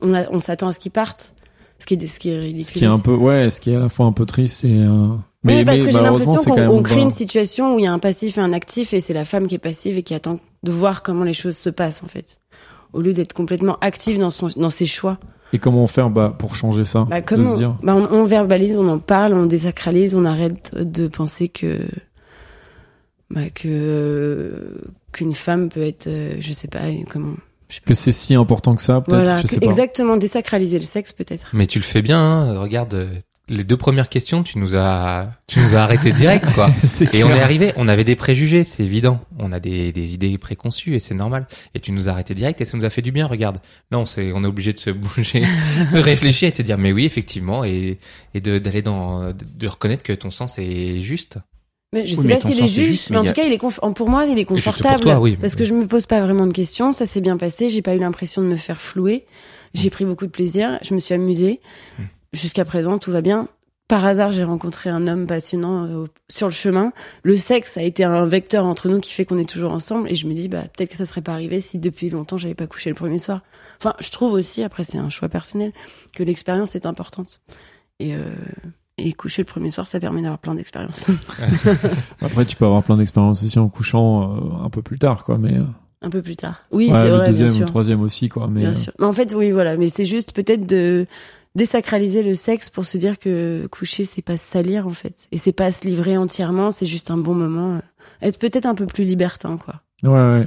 [0.00, 1.34] on, a- on s'attend à ce qu'il parte.
[1.78, 2.64] Ce qui est, ce qui est ridicule.
[2.64, 4.64] Ce qui est un peu, ouais, ce qui est à la fois un peu triste
[4.64, 5.08] et, euh...
[5.44, 7.98] oui, parce que j'ai malheureusement, l'impression qu'on crée une situation où il y a un
[7.98, 10.72] passif et un actif et c'est la femme qui est passive et qui attend de
[10.72, 12.38] voir comment les choses se passent, en fait.
[12.92, 15.18] Au lieu d'être complètement active dans son, dans ses choix.
[15.52, 17.06] Et comment faire, bah, pour changer ça?
[17.08, 17.76] Bah, de comment se dire.
[17.82, 21.78] bah, on, on verbalise, on en parle, on désacralise, on arrête de penser que
[23.30, 24.80] bah, que
[25.12, 27.34] qu'une femme peut être, euh, je sais pas, comment.
[27.68, 27.88] Je sais pas.
[27.88, 29.66] Que c'est si important que ça, peut-être, Voilà, je que- sais pas.
[29.66, 31.48] exactement, désacraliser le sexe peut-être.
[31.52, 32.58] Mais tu le fais bien, hein.
[32.60, 33.12] regarde euh,
[33.48, 36.68] les deux premières questions, tu nous as, tu nous as arrêté direct quoi.
[36.84, 39.20] C'est Et on est arrivé, on avait des préjugés, c'est évident.
[39.38, 41.46] On a des, des idées préconçues et c'est normal.
[41.74, 43.26] Et tu nous as arrêté direct et ça nous a fait du bien.
[43.28, 43.58] Regarde,
[43.92, 45.40] là on s'est, on est obligé de se bouger,
[45.92, 47.98] de réfléchir et de se dire mais oui effectivement et
[48.34, 51.38] et de d'aller dans, de reconnaître que ton sens est juste.
[51.92, 53.52] Mais je sais pas s'il sens est juste, juste, mais mais en tout cas, il
[53.52, 55.36] est conf- pour moi, il est confortable toi, oui.
[55.36, 56.92] parce que je me pose pas vraiment de questions.
[56.92, 57.68] Ça s'est bien passé.
[57.68, 59.24] J'ai pas eu l'impression de me faire flouer.
[59.26, 59.78] Mm.
[59.78, 60.78] J'ai pris beaucoup de plaisir.
[60.82, 61.60] Je me suis amusée.
[62.32, 63.48] Jusqu'à présent, tout va bien.
[63.88, 66.92] Par hasard, j'ai rencontré un homme passionnant euh, sur le chemin.
[67.22, 70.10] Le sexe a été un vecteur entre nous qui fait qu'on est toujours ensemble.
[70.10, 72.56] Et je me dis, bah, peut-être que ça serait pas arrivé si depuis longtemps j'avais
[72.56, 73.42] pas couché le premier soir.
[73.78, 75.72] Enfin, je trouve aussi, après c'est un choix personnel,
[76.16, 77.40] que l'expérience est importante.
[78.00, 78.24] Et, euh,
[78.98, 81.06] et coucher le premier soir, ça permet d'avoir plein d'expériences.
[82.22, 85.36] Après, tu peux avoir plein d'expériences aussi en couchant euh, un peu plus tard, quoi.
[85.38, 85.64] Mais euh,
[86.02, 86.62] Un peu plus tard.
[86.70, 87.66] Oui, ouais, c'est le vrai, deuxième, bien le sûr.
[87.66, 88.48] troisième aussi, quoi.
[88.50, 88.92] Mais Bien euh, sûr.
[88.98, 89.76] Mais en fait, oui, voilà.
[89.76, 91.06] Mais c'est juste peut-être de
[91.54, 95.28] désacraliser le sexe pour se dire que coucher, c'est pas se salir, en fait.
[95.32, 97.80] Et c'est pas se livrer entièrement, c'est juste un bon moment.
[98.22, 99.82] Être peut-être un peu plus libertin, quoi.
[100.02, 100.46] ouais, ouais.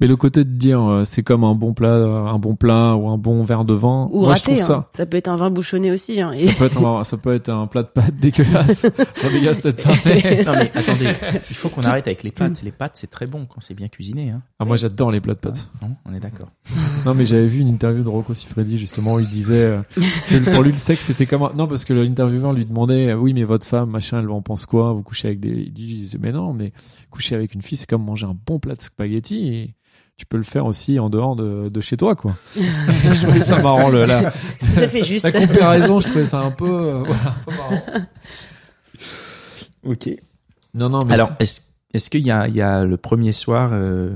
[0.00, 2.94] Mais le côté de dire euh, c'est comme un bon plat, euh, un bon plat
[2.96, 4.86] ou un bon verre de vin, Ou moi je raté, trouve hein.
[4.92, 4.98] ça.
[4.98, 5.06] ça.
[5.06, 6.20] peut être un vin bouchonné aussi.
[6.20, 6.34] Hein.
[6.38, 8.86] Ça peut, être un, ça peut être un plat de pâtes dégueulasse.
[9.32, 10.44] Les gars, cette parlée.
[10.44, 11.08] Non mais attendez,
[11.50, 12.62] il faut qu'on arrête avec les pâtes.
[12.62, 14.30] Les pâtes, c'est très bon quand c'est bien cuisiné.
[14.30, 14.42] Hein.
[14.58, 15.68] Ah, moi, j'adore les plats de pâtes.
[15.82, 16.48] Non, on est d'accord.
[17.04, 19.80] Non, mais j'avais vu une interview de Rocco Siffredi, justement, où il disait euh,
[20.28, 21.52] que pour lui, le sexe, c'était comme un...
[21.56, 24.66] Non, parce que l'intervieweur lui demandait, euh, oui, mais votre femme, machin, elle en pense
[24.66, 24.92] quoi?
[24.92, 25.50] Vous couchez avec des...
[25.50, 26.72] Il disait, mais non, mais
[27.10, 29.74] coucher avec une fille, c'est comme manger un bon plat de spaghettis et
[30.18, 32.34] tu peux le faire aussi en dehors de, de chez toi, quoi.
[32.56, 35.24] je trouvais ça marrant, le, la, Tout à fait juste.
[35.24, 36.68] la comparaison, je trouvais ça un peu...
[36.68, 37.82] euh, voilà, un peu marrant.
[39.84, 40.10] Ok.
[40.74, 41.62] Non, non, mais Alors, est-ce
[41.94, 44.10] est-ce qu'il y a, il y a le premier soir euh,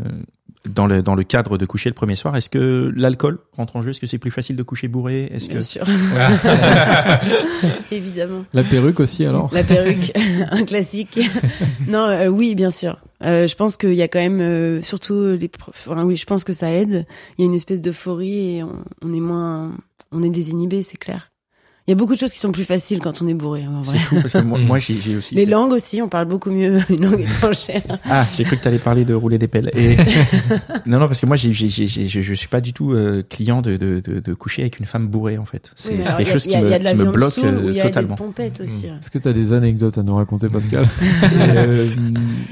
[0.68, 3.82] dans le dans le cadre de coucher le premier soir Est-ce que l'alcool rentre en
[3.82, 3.90] jeu?
[3.90, 5.24] Est-ce que c'est plus facile de coucher bourré?
[5.32, 5.84] Est-ce que Bien sûr.
[7.90, 8.44] Évidemment.
[8.52, 9.52] la perruque aussi, alors?
[9.52, 10.12] La perruque,
[10.50, 11.18] un classique.
[11.88, 12.98] non, euh, oui, bien sûr.
[13.24, 16.26] Euh, je pense qu'il y a quand même, euh, surtout les, pro- enfin, oui, je
[16.26, 17.06] pense que ça aide.
[17.38, 19.72] Il y a une espèce d'euphorie et on, on est moins,
[20.10, 21.31] on est désinhibé, c'est clair.
[21.88, 23.80] Il y a beaucoup de choses qui sont plus faciles quand on est bourré, en
[23.82, 23.98] vrai.
[23.98, 26.50] c'est fou parce que moi, moi, j'ai j'ai aussi Les langues aussi, on parle beaucoup
[26.52, 27.82] mieux une langue étrangère.
[28.08, 29.68] Ah, j'ai cru que tu allais parler de rouler des pelles.
[29.74, 29.96] Et...
[30.86, 33.24] non, non, parce que moi, j'ai, j'ai, j'ai, j'ai- je, suis pas du tout euh,
[33.28, 35.72] client de, de, de, de coucher avec une femme bourrée, en fait.
[35.74, 36.90] C'est Oui, c'est quelque il y a- chose qui me, il y a de la
[36.92, 38.16] qui me bloque euh, totalement.
[38.62, 38.86] aussi.
[38.88, 38.98] hein.
[39.00, 40.86] Est-ce que t'as des anecdotes à nous raconter, Pascal
[41.34, 41.88] Euh,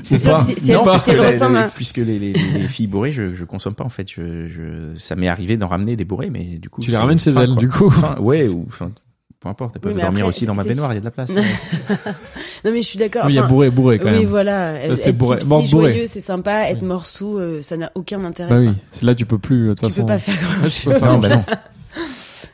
[0.03, 3.13] C'est sûr que si Non, puisque, ressemble les, à- puisque les, les, les filles bourrées,
[3.13, 4.09] je, je consomme pas en fait.
[4.11, 6.81] Je, je, ça m'est arrivé d'en ramener des bourrées, mais du coup.
[6.81, 7.57] Tu les c'est ramènes chez fin, elle, quoi.
[7.61, 7.95] du coup.
[8.19, 8.67] Ouais, ou
[9.41, 9.73] peu importe.
[9.77, 10.93] Elles peuvent Oui, dormir après, aussi dans ma baignoire.
[10.93, 11.31] Il y a de la place.
[12.63, 13.23] Non, mais je suis d'accord.
[13.25, 14.27] Oui, Il y a bourré, bourré, quand oui, même.
[14.27, 14.89] voilà.
[14.89, 15.41] Ça, c'est être bourré.
[15.67, 16.69] joyeux, c'est sympa.
[16.69, 16.89] Être Oui.
[16.89, 18.51] mort sous, euh, ça n'a aucun intérêt.
[18.51, 20.01] Bah oui, c'est là tu peux plus de toute Tu façon.
[20.03, 20.99] peux pas faire grand Tu peux chose.
[21.01, 21.43] faire- Non, bah non.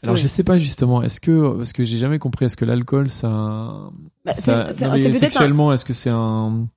[0.05, 0.21] Alors Oui.
[0.21, 3.29] je sais pas justement, est-ce que parce que j'ai jamais compris, est-ce que l'alcool ça,
[4.25, 6.69] Bah, ça c'est- c'est- peut-être un- sexuellement, est-ce que c'est un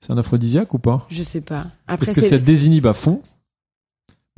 [0.00, 1.06] c'est un aphrodisiaque ou pas?
[1.10, 1.66] Je sais pas.
[1.86, 3.20] Après, Parce que ça désinhibe à fond.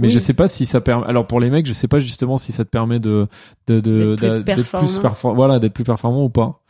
[0.00, 0.12] Mais Oui.
[0.14, 1.06] je sais pas si ça permet.
[1.06, 3.28] Alors pour les mecs, je sais pas justement si ça te permet de
[3.68, 4.88] de de D'être plus performant.
[5.00, 6.60] perfor- voilà, d'être plus performant ou pas.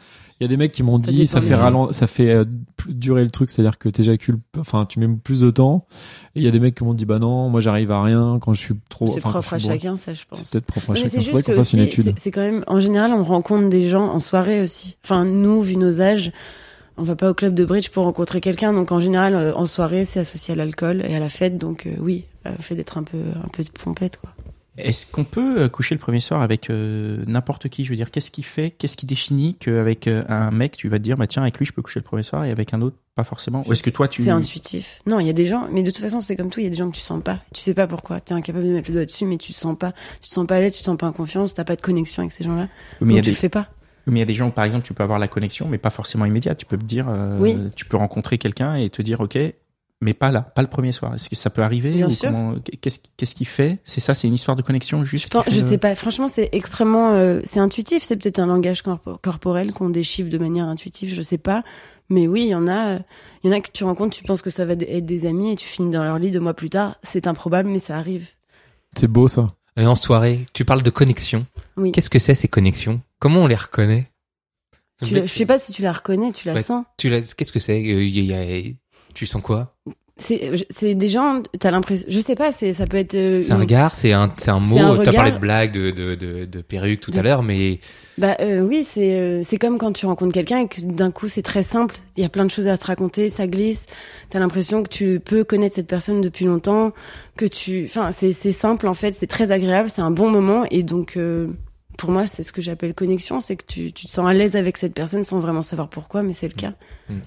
[0.41, 2.45] Il y a des mecs qui m'ont dit ça fait ralent- ça fait euh,
[2.89, 5.87] durer le truc, c'est-à-dire que t'éjacules, enfin tu mets plus de temps.
[6.35, 8.39] Et il y a des mecs qui m'ont dit bah non, moi j'arrive à rien
[8.43, 9.07] quand je suis trop.
[9.07, 10.41] c'est propre à chacun, ça, je pense.
[10.43, 11.11] C'est peut-être propre à mais chacun.
[11.13, 12.13] c'est juste qu'on fasse une étude.
[12.19, 14.97] c'est quand même, en général, on rencontre des gens en soirée aussi.
[15.05, 16.33] Enfin, nous, vu nos âges,
[16.97, 18.73] on va pas au club de bridge pour rencontrer quelqu'un.
[18.73, 21.59] Donc, en général, euh, en soirée, c'est associé à l'alcool et à la fête.
[21.59, 24.31] Donc, euh, oui, euh, le fait d'être un peu, un peu de pompette, quoi.
[24.77, 27.85] Est-ce qu'on peut coucher le premier soir avec n'importe qui?
[27.85, 31.05] Je veux dire, qu'est-ce qui fait, qu'est-ce qui définit qu'avec un mec, tu vas te
[31.05, 32.97] dire, bah tiens, avec lui, je peux coucher le premier soir et avec un autre,
[33.15, 33.63] pas forcément?
[33.69, 34.25] Ou est-ce que toi, tu...
[34.25, 35.01] C'est intuitif.
[35.07, 36.67] Non, il y a des gens, mais de toute façon, c'est comme tout, il y
[36.67, 37.39] a des gens que tu sens pas.
[37.55, 38.19] Tu sais pas pourquoi.
[38.19, 39.93] T'es incapable de mettre le doigt dessus, mais tu te sens pas.
[40.21, 41.81] Tu te sens pas à l'aise, tu te sens pas en confiance, t'as pas de
[41.81, 42.67] connexion avec ces gens-là.
[43.01, 43.31] Mais il y a Donc tu des...
[43.31, 43.69] le fais pas.
[44.07, 45.91] Mais il y a des gens, par exemple, tu peux avoir la connexion, mais pas
[45.91, 46.59] forcément immédiate.
[46.59, 47.57] Tu peux te dire, euh, Oui.
[47.75, 49.39] tu peux rencontrer quelqu'un et te dire, ok,
[50.01, 51.15] mais pas là, pas le premier soir.
[51.15, 52.05] Est-ce que ça peut arriver
[52.81, 53.79] Qu'est-ce qu'est-ce qui fait?
[53.85, 55.25] C'est ça, c'est une histoire de connexion juste.
[55.27, 55.95] Je, pense- je le- sais pas.
[55.95, 58.03] Franchement, c'est extrêmement, euh, c'est intuitif.
[58.03, 61.15] C'est peut-être un langage corpo- corporel qu'on déchiffre de manière intuitive.
[61.15, 61.63] Je sais pas.
[62.11, 62.99] Mais oui, il y en a, euh,
[63.43, 65.53] il y en a que tu rencontres, tu penses que ça va être des amis
[65.53, 66.97] et tu finis dans leur lit deux mois plus tard.
[67.03, 68.29] C'est improbable, mais ça arrive.
[68.95, 69.55] C'est beau ça.
[69.79, 71.47] Et en soirée, tu parles de connexions.
[71.79, 71.91] Oui.
[71.93, 73.01] Qu'est-ce que c'est ces connexions?
[73.25, 74.11] Comment on les reconnaît?
[75.03, 76.63] Tu la- je sais pas si tu la reconnais, tu la Ouais.
[76.63, 76.85] sens.
[76.99, 77.83] Tu la- Qu'est-ce que c'est?
[77.83, 78.71] Euh,
[79.15, 79.75] Tu sens quoi?
[80.19, 83.15] C'est, je- c'est des gens, t'as l'impression, je sais pas, c'est, ça peut être.
[83.15, 84.99] euh, C'est un regard, c'est un, c'est un mot.
[85.03, 87.81] Tu as parlé de blague, de, de, de, de perruque tout De- à l'heure, mais
[88.19, 91.29] Bah euh, oui, c'est euh, c'est comme quand tu rencontres quelqu'un et que d'un coup
[91.29, 91.97] c'est très simple.
[92.19, 93.87] Il y a plein de choses à te raconter, ça glisse.
[94.29, 96.93] T'as l'impression que tu peux connaître cette personne depuis longtemps,
[97.39, 100.65] que tu, enfin c'est c'est simple en fait, c'est très agréable, c'est un bon moment
[100.71, 101.49] et donc euh,
[101.99, 104.57] pour moi c'est ce que j'appelle connexion, c'est que tu tu te sens à l'aise
[104.57, 106.73] avec cette personne sans vraiment savoir pourquoi, mais c'est le cas.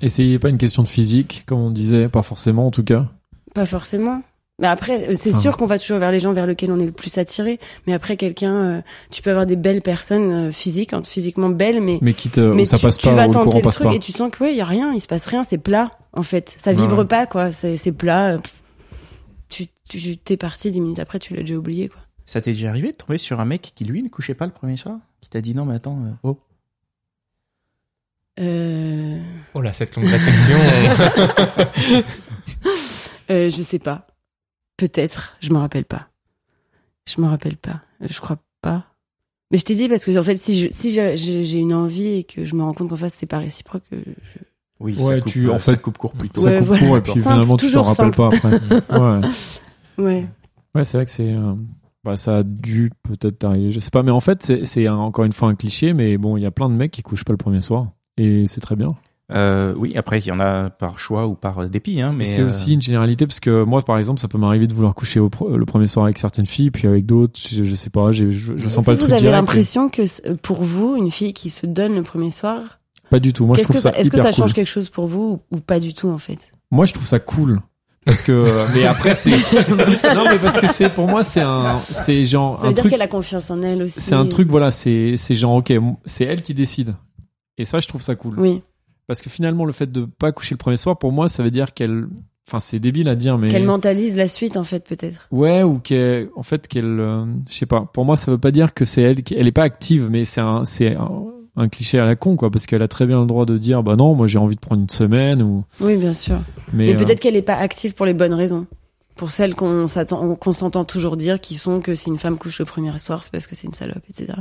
[0.01, 3.05] Et c'est pas une question de physique, comme on disait, pas forcément en tout cas.
[3.53, 4.21] Pas forcément.
[4.59, 5.39] Mais après, euh, c'est Ah.
[5.39, 7.59] sûr qu'on va toujours vers les gens vers lesquels on est le plus attiré.
[7.85, 11.79] Mais après, quelqu'un, euh, tu peux avoir des belles personnes euh, physiques, hein, physiquement belles,
[11.79, 13.69] mais Mais qui te, mais ça tu, passe tu pas vas ou le tenter le
[13.69, 13.93] truc pas.
[13.93, 15.91] et tu sens que ouais, il y a rien, il se passe rien, c'est plat
[16.13, 16.55] en fait.
[16.57, 18.33] Ça vibre pas quoi, c'est c'est plat.
[18.33, 18.39] euh.
[19.49, 22.01] Tu tu t'es parti dix minutes après, tu l'as déjà oublié quoi.
[22.27, 24.51] Ça t'est déjà arrivé de tomber sur un mec qui lui ne couchait pas le
[24.51, 24.97] premier soir?
[25.21, 26.37] Qui t'a dit non, mais attends, euh, oh.
[28.39, 29.19] Euh,
[29.55, 30.57] oh là, cette longue réflexion.
[33.31, 34.05] euh, je sais pas.
[34.77, 36.09] Peut-être, je me rappelle pas.
[37.07, 37.81] Je me rappelle pas.
[38.03, 38.85] Euh, Je crois pas.
[39.49, 42.23] Mais je t'ai dit parce que en fait, si je, si j'ai une envie et
[42.25, 44.39] que je me rends compte qu'en face c'est pas réciproque, euh, je,
[44.81, 46.41] Oui, Ouais, ça coupe, tu- euh, en ça fait, coupe court plus tôt.
[46.41, 46.85] Ça coupe voilà.
[46.85, 48.51] court et puis Simple, finalement tu t'en rappelles pas après.
[48.99, 50.03] ouais.
[50.03, 50.25] ouais.
[50.75, 51.33] Ouais, c'est vrai que c'est.
[51.33, 51.55] euh,
[52.07, 54.01] bah, ça a dû peut-être t'arriver, je sais pas.
[54.03, 56.51] Mais en fait, c'est un- encore une fois un cliché, mais bon, il y a
[56.51, 57.87] plein de mecs qui couchent pas le premier soir.
[58.17, 58.95] Et c'est très bien.
[59.31, 62.23] Euh, oui, après, il y en a par choix ou par euh, dépit, hein, mais
[62.23, 64.95] c'est euh, aussi une généralité parce que moi, par exemple, ça peut m'arriver de vouloir
[64.95, 67.89] coucher au pro- le premier soir avec certaines filles, puis avec d'autres, je, je sais
[67.89, 69.35] pas, je, je sens pas que le vous truc avez direct.
[69.37, 73.33] l'impression que c- pour vous, une fille qui se donne le premier soir, Pas du
[73.33, 73.45] tout.
[73.45, 74.53] Moi, je trouve que ça, ça, est-ce que ça change cool.
[74.53, 76.53] quelque chose pour vous ou, ou pas du tout en fait?
[76.71, 77.59] Moi, je trouve ça cool.
[78.07, 78.41] Parce que,
[78.73, 79.29] mais après, c'est.
[80.15, 82.81] non, mais parce que c'est, pour moi, c'est un, c'est genre, Ça veut un dire
[82.83, 83.99] truc, qu'elle a confiance en elle aussi.
[83.99, 85.73] c'est un truc, voilà, c'est, c'est genre, ok,
[86.05, 86.95] c'est elle qui décide.
[87.57, 88.39] Et ça, je trouve ça cool.
[88.39, 88.61] Oui,
[89.07, 91.51] Parce que finalement, le fait de pas coucher le premier soir, pour moi, ça veut
[91.51, 92.07] dire qu'elle,
[92.47, 93.49] enfin, c'est débile à dire, mais.
[93.49, 95.27] qu'elle mentalise la suite en fait peut-être.
[95.31, 97.81] Ouais, ou qu'elle, en fait, qu'elle, euh, je sais pas.
[97.93, 100.23] Pour moi, ça veut pas dire que c'est elle, qui- elle est pas active, mais
[100.23, 101.09] c'est un, c'est un,
[101.57, 103.81] un cliché à la con, quoi, parce qu'elle a très bien le droit de dire,
[103.81, 105.63] bah non, moi j'ai envie de prendre une semaine ou.
[105.81, 106.37] Oui, bien sûr.
[106.71, 108.67] Mais, Mais, euh, peut-être qu'elle n'est pas active pour les bonnes raisons.
[109.15, 112.59] Pour celles qu'on s'attend, qu'on s'entend toujours dire, qui sont que si une femme couche
[112.59, 114.33] le premier soir, c'est parce que c'est une salope, etc.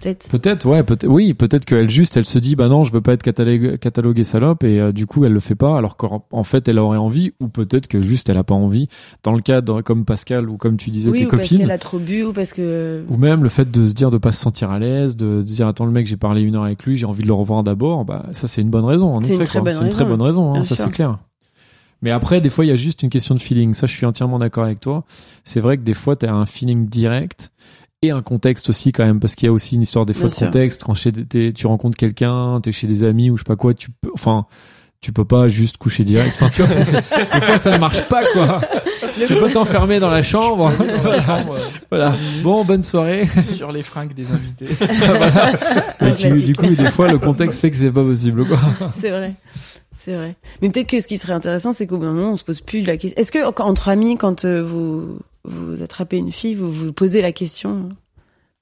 [0.00, 0.28] Peut-être.
[0.28, 3.12] Peut-être, ouais, peut oui, peut-être qu'elle juste, elle se dit, bah non, je veux pas
[3.14, 6.44] être cataloguée, cataloguée salope, et euh, du coup, elle le fait pas, alors qu'en en
[6.44, 8.88] fait, elle aurait envie, ou peut-être que juste, elle a pas envie.
[9.22, 11.58] Dans le cas, de- comme Pascal, ou comme tu disais, Oui, tes ou parce copines,
[11.58, 13.02] qu'elle a trop bu, ou parce que.
[13.08, 15.42] ou même le fait de se dire de pas se sentir à l'aise, de, de
[15.42, 17.62] dire, attends, le mec, j'ai parlé une heure avec lui, j'ai envie de le revoir
[17.62, 19.42] d'abord, bah, ça, c'est une bonne raison, en C'est effet.
[19.42, 19.70] une très quoi.
[19.70, 21.18] bonne C'est une très bonne raison, hein, ça, c'est clair.
[22.02, 23.72] Mais après, des fois, il y a juste une question de feeling.
[23.72, 25.04] Ça, je suis entièrement d'accord avec toi.
[25.44, 27.52] C'est vrai que des fois, tu as un feeling direct
[28.06, 30.22] et un contexte aussi quand même, parce qu'il y a aussi une histoire des fois
[30.22, 30.46] Bien de sûr.
[30.46, 30.84] contexte.
[30.84, 33.56] Quand chez des- t'es- tu rencontres quelqu'un, t'es chez des amis ou je sais pas
[33.56, 34.46] quoi, tu peux, enfin,
[35.00, 36.32] tu peux pas juste coucher direct.
[36.40, 36.92] Enfin, tu vois, c'est-
[37.34, 38.60] des fois, ça ne marche pas, quoi.
[39.26, 40.72] tu peux t'enfermer dans la chambre.
[41.02, 41.44] voilà.
[41.90, 42.16] Voilà.
[42.42, 43.26] Bon, bonne soirée.
[43.42, 44.66] sur les fringues des invités.
[46.00, 46.46] Et tu- classique.
[46.46, 48.58] du coup, des fois, le contexte fait que c'est pas possible, quoi.
[48.94, 49.34] C'est vrai.
[50.04, 50.36] C'est vrai.
[50.62, 52.60] Mais peut-être que ce qui serait intéressant, c'est qu'au bout d'un moment, on se pose
[52.60, 53.20] plus la question.
[53.20, 57.22] Est-ce que, en- entre amis, quand euh, vous, vous attrapez une fille, vous vous posez
[57.22, 57.88] la question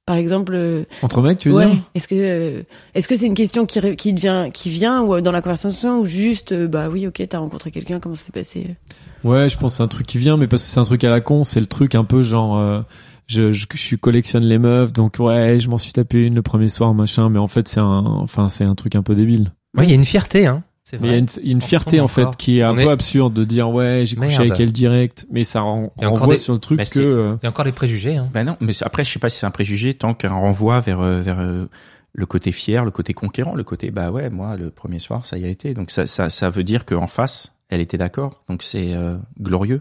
[0.07, 1.71] Par exemple, euh, Entre mecs, tu veux ouais.
[1.71, 1.77] dire?
[1.95, 2.63] Est-ce que, euh,
[2.95, 6.01] est-ce que c'est une question qui, qui devient, qui vient ou euh, dans la conversation
[6.01, 8.77] ou juste, bah oui, ok, t'as rencontré quelqu'un, comment ça s'est passé
[9.25, 11.03] Ouais, je pense que c'est un truc qui vient, mais parce que c'est un truc
[11.05, 12.83] à la con, c'est le truc un peu genre, euh,
[13.27, 16.43] je, je, je suis collectionne les meufs, donc ouais, je m'en suis tapé une le
[16.43, 19.53] premier soir, machin, mais en fait c'est un, enfin c'est un truc un peu débile.
[19.77, 20.63] Ouais, il y a une fierté, hein.
[20.87, 23.45] C'est Mais il y a une, fierté en fait qui est un peu absurde de
[23.45, 26.35] dire ouais, j'ai couché avec elle direct, mais ça ren- Il y a encore renvoie
[26.35, 28.29] des- sur le truc Bah, que euh, Il y a encore des préjugés, hein.
[28.35, 31.01] Ben non, mais après, je sais pas si c'est un préjugé tant qu'un renvoi vers
[31.01, 31.65] euh, vers euh,
[32.13, 35.39] le côté fier, le côté conquérant, le côté bah ouais, moi le premier soir ça
[35.39, 35.73] y a été.
[35.73, 38.45] Donc ça ça ça veut dire qu'en face, elle était d'accord.
[38.51, 39.81] Donc c'est euh, glorieux.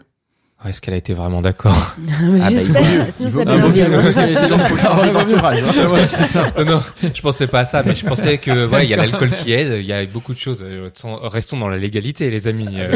[0.63, 1.95] Ouais, Est-ce qu'elle a été vraiment d'accord
[2.49, 5.61] J'espère, sinon ça faut changer d'entourage.
[5.61, 6.51] ouais, c'est ça.
[6.57, 6.81] Euh, Non,
[7.13, 9.51] je pensais pas à ça, mais je pensais que voilà, il y a l'alcool qui
[9.51, 10.63] aide, il y a beaucoup de choses.
[10.63, 10.89] Euh,
[11.23, 12.67] Restons dans la légalité, les amis.
[12.77, 12.95] Euh,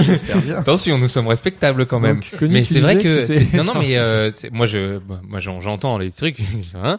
[0.00, 0.56] J'espère bien.
[0.58, 2.20] Attention, nous sommes respectables quand même.
[2.40, 6.10] Donc, mais c'est vrai que, non, non, mais euh, moi je, moi j'en- j'entends les
[6.10, 6.38] trucs.
[6.74, 6.98] Hein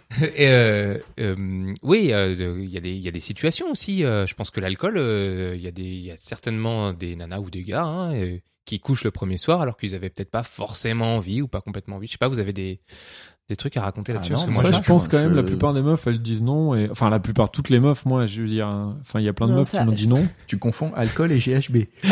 [0.38, 4.02] Euh, euh, oui, euh, il y a des, situations aussi.
[4.02, 8.80] je pense que l'alcool, il y a certainement des nanas ou des gars hein, qui
[8.80, 12.06] couchent le premier soir alors qu'ils avaient peut-être pas forcément envie ou pas complètement envie.
[12.06, 12.80] Je sais pas, vous avez des,
[13.48, 15.42] des trucs à raconter Ah là-dessus moi, ça, je- je pense je- quand même, la
[15.42, 16.74] plupart des meufs, elles disent non.
[16.74, 19.28] Et, enfin, la plupart, toutes les meufs, moi, je veux dire, hein, enfin, il y
[19.28, 20.26] a plein de Non, meufs ça- qui m'ont dit non.
[20.46, 21.86] Tu confonds alcool et GHB.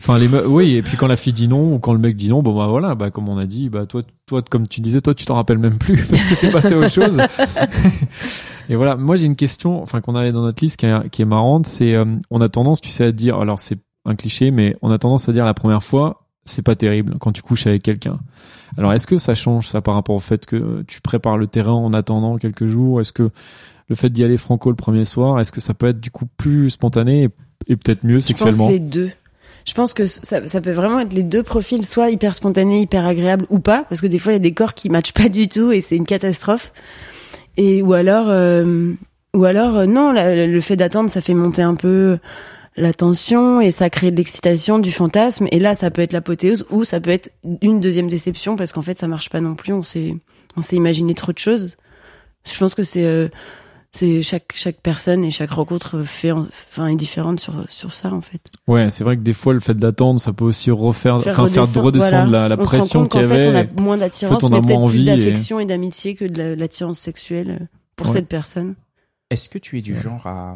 [0.00, 2.16] Enfin, les meufs, oui, et puis quand la fille dit non, ou quand le mec
[2.16, 4.80] dit non, bon, bah voilà, bah, comme on a dit, bah, toi, toi, comme tu
[4.80, 7.16] disais, toi, tu t'en rappelles même plus, parce que t'es passé à autre chose.
[8.68, 11.22] et voilà, moi, j'ai une question, enfin, qu'on avait dans notre liste qui est, qui
[11.22, 14.50] est marrante, c'est, euh, on a tendance, tu sais, à dire, alors, c'est un cliché,
[14.50, 17.66] mais on a tendance à dire la première fois, c'est pas terrible quand tu couches
[17.66, 18.18] avec quelqu'un.
[18.76, 21.72] Alors, est-ce que ça change ça par rapport au fait que tu prépares le terrain
[21.72, 23.00] en attendant quelques jours?
[23.00, 23.30] Est-ce que
[23.88, 26.26] le fait d'y aller franco le premier soir, est-ce que ça peut être du coup
[26.36, 27.28] plus spontané et,
[27.72, 28.68] et peut-être mieux Je pense sexuellement?
[28.68, 29.10] les deux.
[29.66, 33.06] Je pense que ça, ça peut vraiment être les deux profils, soit hyper spontané, hyper
[33.06, 35.28] agréable ou pas, parce que des fois il y a des corps qui matchent pas
[35.28, 36.72] du tout et c'est une catastrophe.
[37.56, 38.92] Et ou alors, euh,
[39.34, 42.18] ou alors euh, non, la- le fait d'attendre, ça fait monter un peu
[42.78, 45.46] la tension et ça crée de l'excitation, du fantasme.
[45.52, 47.30] Et là, ça peut être l'apothéose ou ça peut être
[47.62, 49.72] une deuxième déception parce qu'en fait, ça marche pas non plus.
[49.72, 50.14] On s'est,
[50.56, 51.76] on s'est imaginé trop de choses.
[52.50, 53.28] Je pense que c'est euh,
[53.92, 58.12] c'est chaque chaque personne et chaque rencontre fait en- enfin est différente sur sur ça
[58.12, 58.40] en fait.
[58.66, 61.48] Ouais, c'est vrai que des fois le fait d'attendre, ça peut aussi refaire, Faire enfin
[61.48, 62.48] faire redescendre- voilà.
[62.48, 63.68] la, On pression qu'il y qu'en fait, avait.
[63.76, 66.24] on a moins d'attirance, on a mais moins peut-être plus et- d'affection et, d'amitié que
[66.26, 68.12] de la- l'attirance sexuelle pour Ouais.
[68.14, 68.74] cette personne.
[69.30, 70.54] Est-ce que tu es du genre à,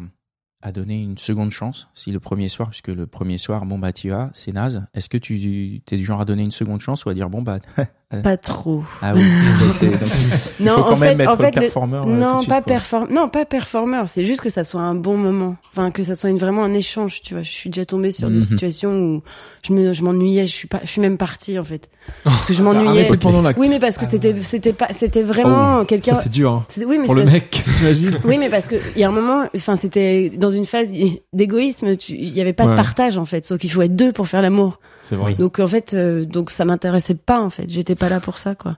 [0.63, 3.91] à donner une seconde chance si le premier soir, puisque le premier soir, bon bah
[3.91, 4.87] tu vas, c'est naze.
[4.93, 7.41] Est-ce que tu es du genre à donner une seconde chance ou à dire bon
[7.41, 7.59] bah
[8.21, 8.83] Pas trop.
[9.01, 9.21] ah oui,
[9.59, 9.99] donc c'est- donc,
[10.59, 12.07] il Non, faut en quand même fait- être en fait, le- performeur.
[12.07, 14.07] euh, non, suite, pas perform non, pas performeur.
[14.09, 15.55] C'est juste que ça soit un bon moment.
[15.71, 17.21] Enfin, que ça soit une, vraiment un échange.
[17.23, 18.35] Tu vois, je suis déjà tombée sur Mhm.
[18.35, 19.21] des situations où
[19.65, 20.45] je me, je m'ennuyais.
[20.47, 21.89] Je suis pas, je suis même partie en fait,
[22.23, 23.09] parce que je m'ennuyais.
[23.57, 26.13] Oui, mais parce que c'était, c'était pas, c'était vraiment Oh, quelqu'un.
[26.15, 26.65] C'est dur hein.
[26.85, 29.09] Oui, mais pour c'est le parce- mec, t'imagines Oui, mais parce que il y a
[29.09, 30.91] un moment, enfin, c'était dans une phase
[31.33, 31.95] d'égoïsme.
[31.95, 32.71] tu- Il y avait pas Ouais.
[32.71, 34.79] de partage en fait, sauf qu'il faut être deux pour faire l'amour.
[35.01, 35.33] C'est vrai.
[35.35, 37.65] Donc en fait, euh, donc ça m'intéressait pas en fait.
[37.69, 38.77] J'étais pas là pour ça quoi.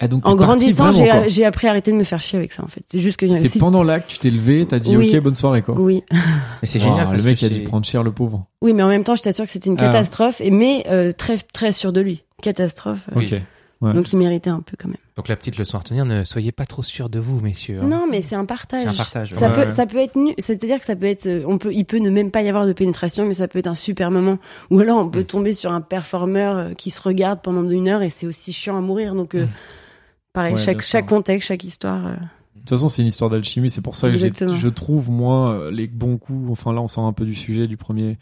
[0.00, 0.90] Ah, donc En grandissant,
[1.28, 2.82] j'ai appris à arrêter de me faire chier avec ça en fait.
[2.88, 5.14] C'est juste que C'est si- pendant l'acte, tu t'es levé, t'as dit Oui.
[5.14, 5.76] ok bonne soirée quoi.
[5.78, 8.44] oui, Mais c'est génial le parce mec que a dû prendre cher le pauvre.
[8.60, 9.84] oui, mais en même temps, je t'assure que c'était une Ah.
[9.84, 10.40] catastrophe.
[10.40, 12.98] Et mais euh, très très sûr de lui, catastrophe.
[13.12, 13.28] euh, Oui.
[13.32, 13.40] Ok.
[13.80, 13.92] Ouais.
[13.92, 14.96] Donc il méritait un peu quand même.
[15.16, 17.80] Donc la petite leçon à retenir, ne soyez pas trop sûrs de vous, messieurs.
[17.82, 17.86] hein.
[17.86, 18.82] Non, mais c'est un partage.
[18.82, 19.32] c'est un partage.
[19.34, 20.32] Ça Ouais, peut, ça peut être nu.
[20.38, 22.66] C'est-à-dire que ça peut être, euh, on peut, il peut ne même pas y avoir
[22.66, 24.38] de pénétration, mais ça peut être un super moment.
[24.70, 25.24] Ou alors on peut Mm.
[25.24, 28.76] tomber sur un performeur euh, qui se regarde pendant une heure et c'est aussi chiant
[28.76, 29.14] à mourir.
[29.14, 29.46] Donc, euh,
[30.32, 30.90] pareil, Ouais, chaque, sûr.
[30.92, 32.06] chaque contexte, chaque histoire.
[32.06, 32.14] euh,
[32.54, 33.68] De toute façon, c'est une histoire d'alchimie.
[33.70, 36.50] C'est pour ça que je trouve, moi, les bons coups.
[36.50, 38.18] Enfin, là, on sort un peu du sujet du premier,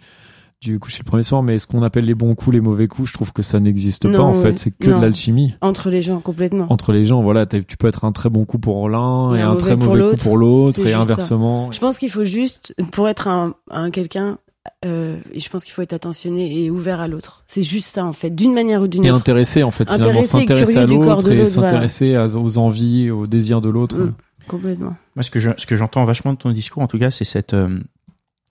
[0.63, 3.09] du coucher le premier soir, mais ce qu'on appelle les bons coups, les mauvais coups,
[3.09, 4.59] je trouve que ça n'existe pas, en fait.
[4.59, 4.99] C'est que Non.
[4.99, 5.57] de l'alchimie.
[5.61, 6.67] entre les gens complètement.
[6.71, 9.43] Entre les gens, voilà, tu peux être un très bon coup pour l'un Et et,
[9.43, 11.01] un un très mauvais pour coup pour l'autre, et ça.
[11.01, 11.73] inversement.
[11.73, 14.39] Je pense qu'il faut juste, pour être un, un quelqu'un,
[14.85, 17.43] euh, je pense qu'il faut être attentionné et ouvert à l'autre.
[17.49, 19.19] C'est juste ça en fait, d'une manière ou d'une Et autre.
[19.19, 21.47] intéressé, en fait, finalement, et s'intéresser à l'autre et voilà.
[21.47, 23.99] s'intéresser aux envies, aux désirs de l'autre.
[23.99, 24.15] Mm.
[24.49, 24.95] Complètement.
[25.17, 27.25] Moi, ce que je, ce que j'entends vachement de ton discours, en tout cas, c'est
[27.25, 27.79] cette, euh,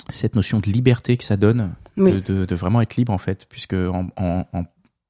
[0.09, 2.11] cette notion de liberté que ça donne, Oui.
[2.13, 4.63] de, de, de vraiment être libre, en fait, puisque en, en, en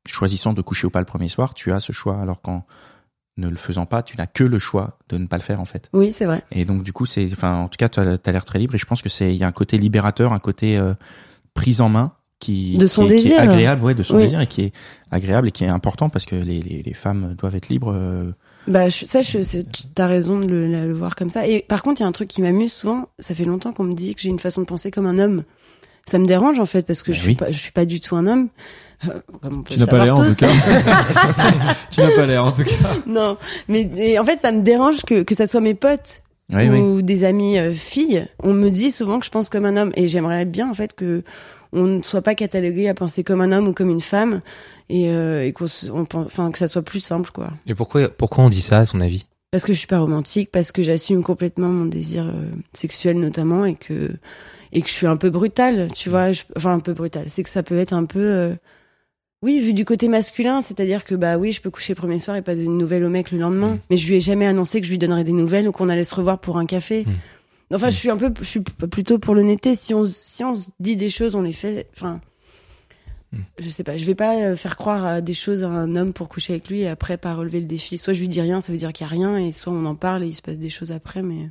[0.07, 2.65] choisissant de coucher ou pas le premier soir, tu as ce choix, alors qu'en
[3.37, 5.65] ne le faisant pas, tu n'as que le choix de ne pas le faire, en
[5.65, 5.89] fait.
[5.93, 6.43] Oui, c'est vrai.
[6.51, 8.77] Et donc, du coup, c'est, enfin, en tout cas, tu as, l'air très libre, et
[8.77, 10.93] je pense que c'est, il y a un côté libérateur, un côté euh,
[11.53, 13.39] prise en main qui, De son qui est, qui est désir.
[13.41, 14.23] agréable, ouais, de son Oui.
[14.23, 14.73] désir, et qui est
[15.11, 17.93] agréable et qui est important parce que les, les, les femmes doivent être libres.
[17.95, 18.31] euh,
[18.67, 21.47] Bah, je, ça, je, c'est- tu as raison de le, le voir comme ça.
[21.47, 23.09] Et par contre, il y a un truc qui m'amuse souvent.
[23.19, 25.43] Ça fait longtemps qu'on me dit que j'ai une façon de penser comme un homme.
[26.09, 27.25] Ça me dérange en fait parce que Bah je oui.
[27.31, 28.49] suis pas, je suis pas du tout un homme.
[29.07, 30.47] Euh, comme Tu n'as pas l'air, en tout cas.
[31.89, 32.75] tu n'as pas l'air, en tout cas.
[33.07, 36.21] non, mais et en fait, ça me dérange que que ça soit mes potes
[36.51, 36.79] Oui, oui.
[36.79, 38.27] ou des amis euh, filles.
[38.43, 40.93] On me dit souvent que je pense comme un homme et j'aimerais bien en fait
[40.93, 41.23] que
[41.73, 44.41] on ne soit pas catalogué à penser comme un homme ou comme une femme
[44.89, 45.65] et, euh, et qu'on,
[46.13, 47.51] enfin que ça soit plus simple quoi.
[47.67, 49.25] Et pourquoi, pourquoi on dit ça, à son avis?
[49.51, 53.65] Parce que je suis pas romantique, parce que j'assume complètement mon désir euh, sexuel notamment
[53.65, 54.11] et que
[54.73, 57.25] et que je suis un peu brutale, tu vois, je- enfin un peu brutale.
[57.27, 58.55] C'est que ça peut être un peu euh,
[59.43, 62.37] oui, vu du côté masculin, c'est-à-dire que bah oui, je peux coucher le premier soir
[62.37, 63.79] et pas donner de nouvelles au mec le lendemain, Mm.
[63.89, 66.03] mais je lui ai jamais annoncé que je lui donnerais des nouvelles ou qu'on allait
[66.05, 67.05] se revoir pour un café.
[67.05, 67.11] Mm.
[67.73, 67.91] Enfin, Mm.
[67.91, 70.95] je suis un peu je suis plutôt pour l'honnêteté, si on si on se dit
[70.95, 72.19] des choses, on les fait, enfin
[73.59, 76.11] je sais pas, je vais pas euh, faire croire à des choses à un homme
[76.11, 77.97] pour coucher avec lui et après pas relever le défi.
[77.97, 79.85] Soit je lui dis rien, ça veut dire qu'il y a rien, et soit on
[79.85, 81.49] en parle et il se passe des choses après, mais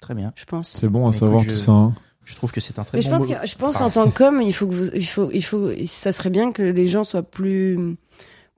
[0.00, 0.32] Très bien.
[0.36, 0.68] je pense.
[0.78, 1.72] C'est bon à savoir je- tout ça.
[1.72, 1.94] hein.
[2.26, 4.10] Je trouve que c'est un très Mais je bon pense que, je pense qu'en tant
[4.10, 7.04] qu'homme, il faut que vous, il faut, il faut, ça serait bien que les gens
[7.04, 7.96] soient plus,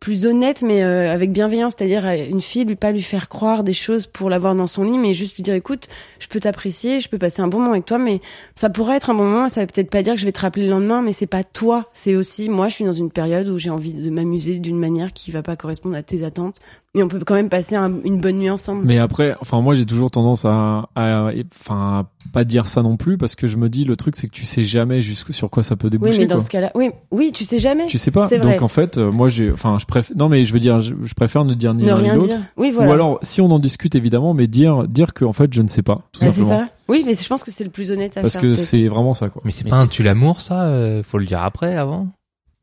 [0.00, 1.74] plus honnêtes, mais euh, avec bienveillance.
[1.76, 4.84] C'est-à-dire, euh, une fille, lui pas lui faire croire des choses pour l'avoir dans son
[4.84, 7.72] lit, mais juste lui dire, écoute, je peux t'apprécier, je peux passer un bon moment
[7.72, 8.20] avec toi, mais
[8.54, 9.48] ça pourrait être un bon moment.
[9.48, 11.44] Ça veut peut-être pas dire que je vais te rappeler le lendemain, mais c'est pas
[11.44, 11.88] toi.
[11.92, 15.12] C'est aussi, moi, je suis dans une période où j'ai envie de m'amuser d'une manière
[15.12, 16.56] qui va pas correspondre à tes attentes.
[16.98, 18.84] Mais on peut quand même passer un- une bonne nuit ensemble.
[18.84, 22.96] Mais après, enfin moi j'ai toujours tendance à, à, enfin à pas dire ça non
[22.96, 25.48] plus parce que je me dis le truc c'est que tu sais jamais jusque sur
[25.48, 26.18] quoi ça peut oui, déboucher.
[26.18, 26.44] mais dans quoi.
[26.44, 27.86] ce cas-là, oui, oui, tu sais jamais.
[27.86, 28.28] Tu sais pas.
[28.28, 28.52] C'est vrai.
[28.54, 30.94] Donc en fait, euh, moi j'ai, enfin je préfère, non mais je veux dire, je,
[31.04, 32.28] je préfère ne dire ni l'un ni rien l'autre.
[32.28, 32.42] dire.
[32.56, 32.90] Oui, voilà.
[32.90, 35.68] Ou alors si on en discute évidemment, mais dire dire que en fait je ne
[35.68, 36.48] sais pas tout simplement.
[36.48, 36.66] ça.
[36.88, 38.42] Oui, mais je pense que c'est le plus honnête à Parce faire.
[38.42, 38.58] que peut-être.
[38.58, 39.40] c'est vraiment ça quoi.
[39.44, 42.08] Mais c'est pas un tu l'amour, ça euh, Faut le dire après, avant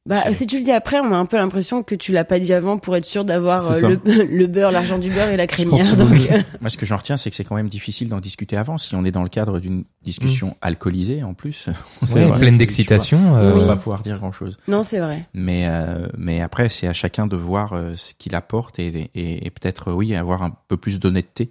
[0.07, 2.37] Bah, si tu le dis après, on a un peu l'impression que tu l'as pas
[2.37, 5.47] dit avant pour être sûr d'avoir euh, le, le beurre, l'argent du beurre et la
[5.47, 5.95] crémière.
[5.97, 8.55] Donc, euh, Moi, ce que j'en retiens, c'est que c'est quand même difficile d'en discuter
[8.55, 8.77] avant.
[8.77, 11.69] Si on est dans le cadre d'une discussion alcoolisée, en plus,
[12.03, 12.37] C'est Ouais.
[12.37, 13.35] Pleine d'excitation.
[13.35, 14.57] euh, on va pas pouvoir dire grand-chose.
[14.67, 15.25] non, c'est vrai.
[15.33, 19.47] Mais euh, mais après, c'est à chacun de voir euh, ce qu'il apporte et, et,
[19.47, 21.49] et peut-être, euh, oui, avoir un peu plus d'honnêteté.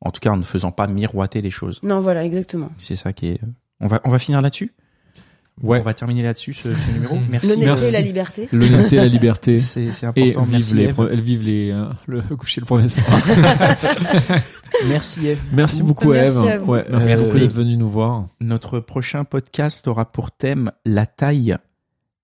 [0.00, 1.80] En tout cas, en ne faisant pas miroiter les choses.
[1.82, 2.70] Non, voilà, exactement.
[2.78, 3.42] C'est ça qui est.
[3.42, 3.46] euh,
[3.80, 4.72] On va on va finir là-dessus?
[5.62, 5.78] Ouais.
[5.78, 7.18] On va terminer là-dessus ce, ce numéro.
[7.30, 7.48] Merci.
[7.48, 7.84] L'honnêteté Merci.
[7.86, 8.48] et la liberté.
[8.52, 9.58] L'honnêteté, la liberté.
[9.58, 10.42] C'est c'est Et important.
[10.42, 13.04] vive Merci les, elles vivent les, euh, le coucher le premier soir.
[14.88, 15.42] Merci Eve.
[15.52, 16.48] Merci beaucoup Merci Eve.
[16.48, 16.72] à vous.
[16.72, 17.24] Ouais, merci, Merci.
[17.24, 18.24] beaucoup d'être venu nous voir.
[18.40, 21.56] Notre prochain podcast aura pour thème la taille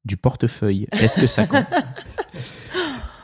[0.05, 0.87] du portefeuille.
[0.93, 1.67] Est-ce que ça compte?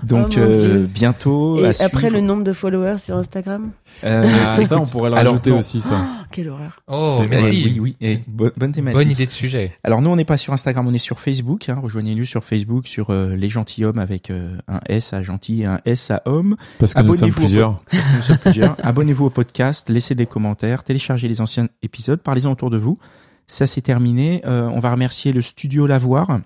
[0.02, 1.58] Donc Oh euh, bientôt.
[1.58, 2.14] Et à après, suivre.
[2.14, 3.70] le nombre de followers sur Instagram.
[4.04, 6.04] Euh, Ah, ça, on pourrait le rajouter aussi, ça.
[6.04, 6.80] Oh, quelle horreur.
[6.88, 7.62] Oh, merci.
[7.64, 7.96] Oui, oui.
[8.00, 8.98] Et bonne, bonne thématique.
[8.98, 9.76] Bonne idée de sujet.
[9.84, 11.68] Alors nous, on n'est pas sur Instagram, on est sur Facebook.
[11.68, 11.78] Hein.
[11.82, 15.80] Rejoignez-nous sur Facebook, sur euh, les gentilshommes avec euh, un S à gentil et un
[15.84, 16.56] S à homme.
[16.78, 17.80] Parce que nous sommes au plusieurs.
[17.90, 18.76] Parce que nous sommes plusieurs.
[18.86, 22.98] Abonnez-vous au podcast, laissez des commentaires, téléchargez les anciens épisodes, parlez-en autour de vous.
[23.46, 24.40] Ça, c'est terminé.
[24.46, 26.40] Euh, on va remercier le studio Lavoir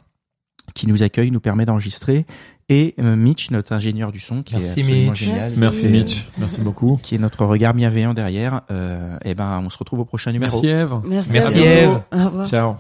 [0.75, 2.27] qui nous accueille, nous permet d'enregistrer,
[2.69, 5.25] et euh, Mitch, notre ingénieur du son, qui Merci, est absolument Mitch.
[5.25, 5.53] génial.
[5.57, 6.25] Merci Mitch.
[6.39, 6.99] Merci beaucoup.
[7.03, 8.63] Qui est notre regard bienveillant derrière.
[8.71, 10.61] Euh, et ben, on se retrouve au prochain numéro.
[10.61, 10.95] Merci Eve.
[11.05, 12.47] Merci, Merci, revoir.
[12.47, 12.77] Ciao.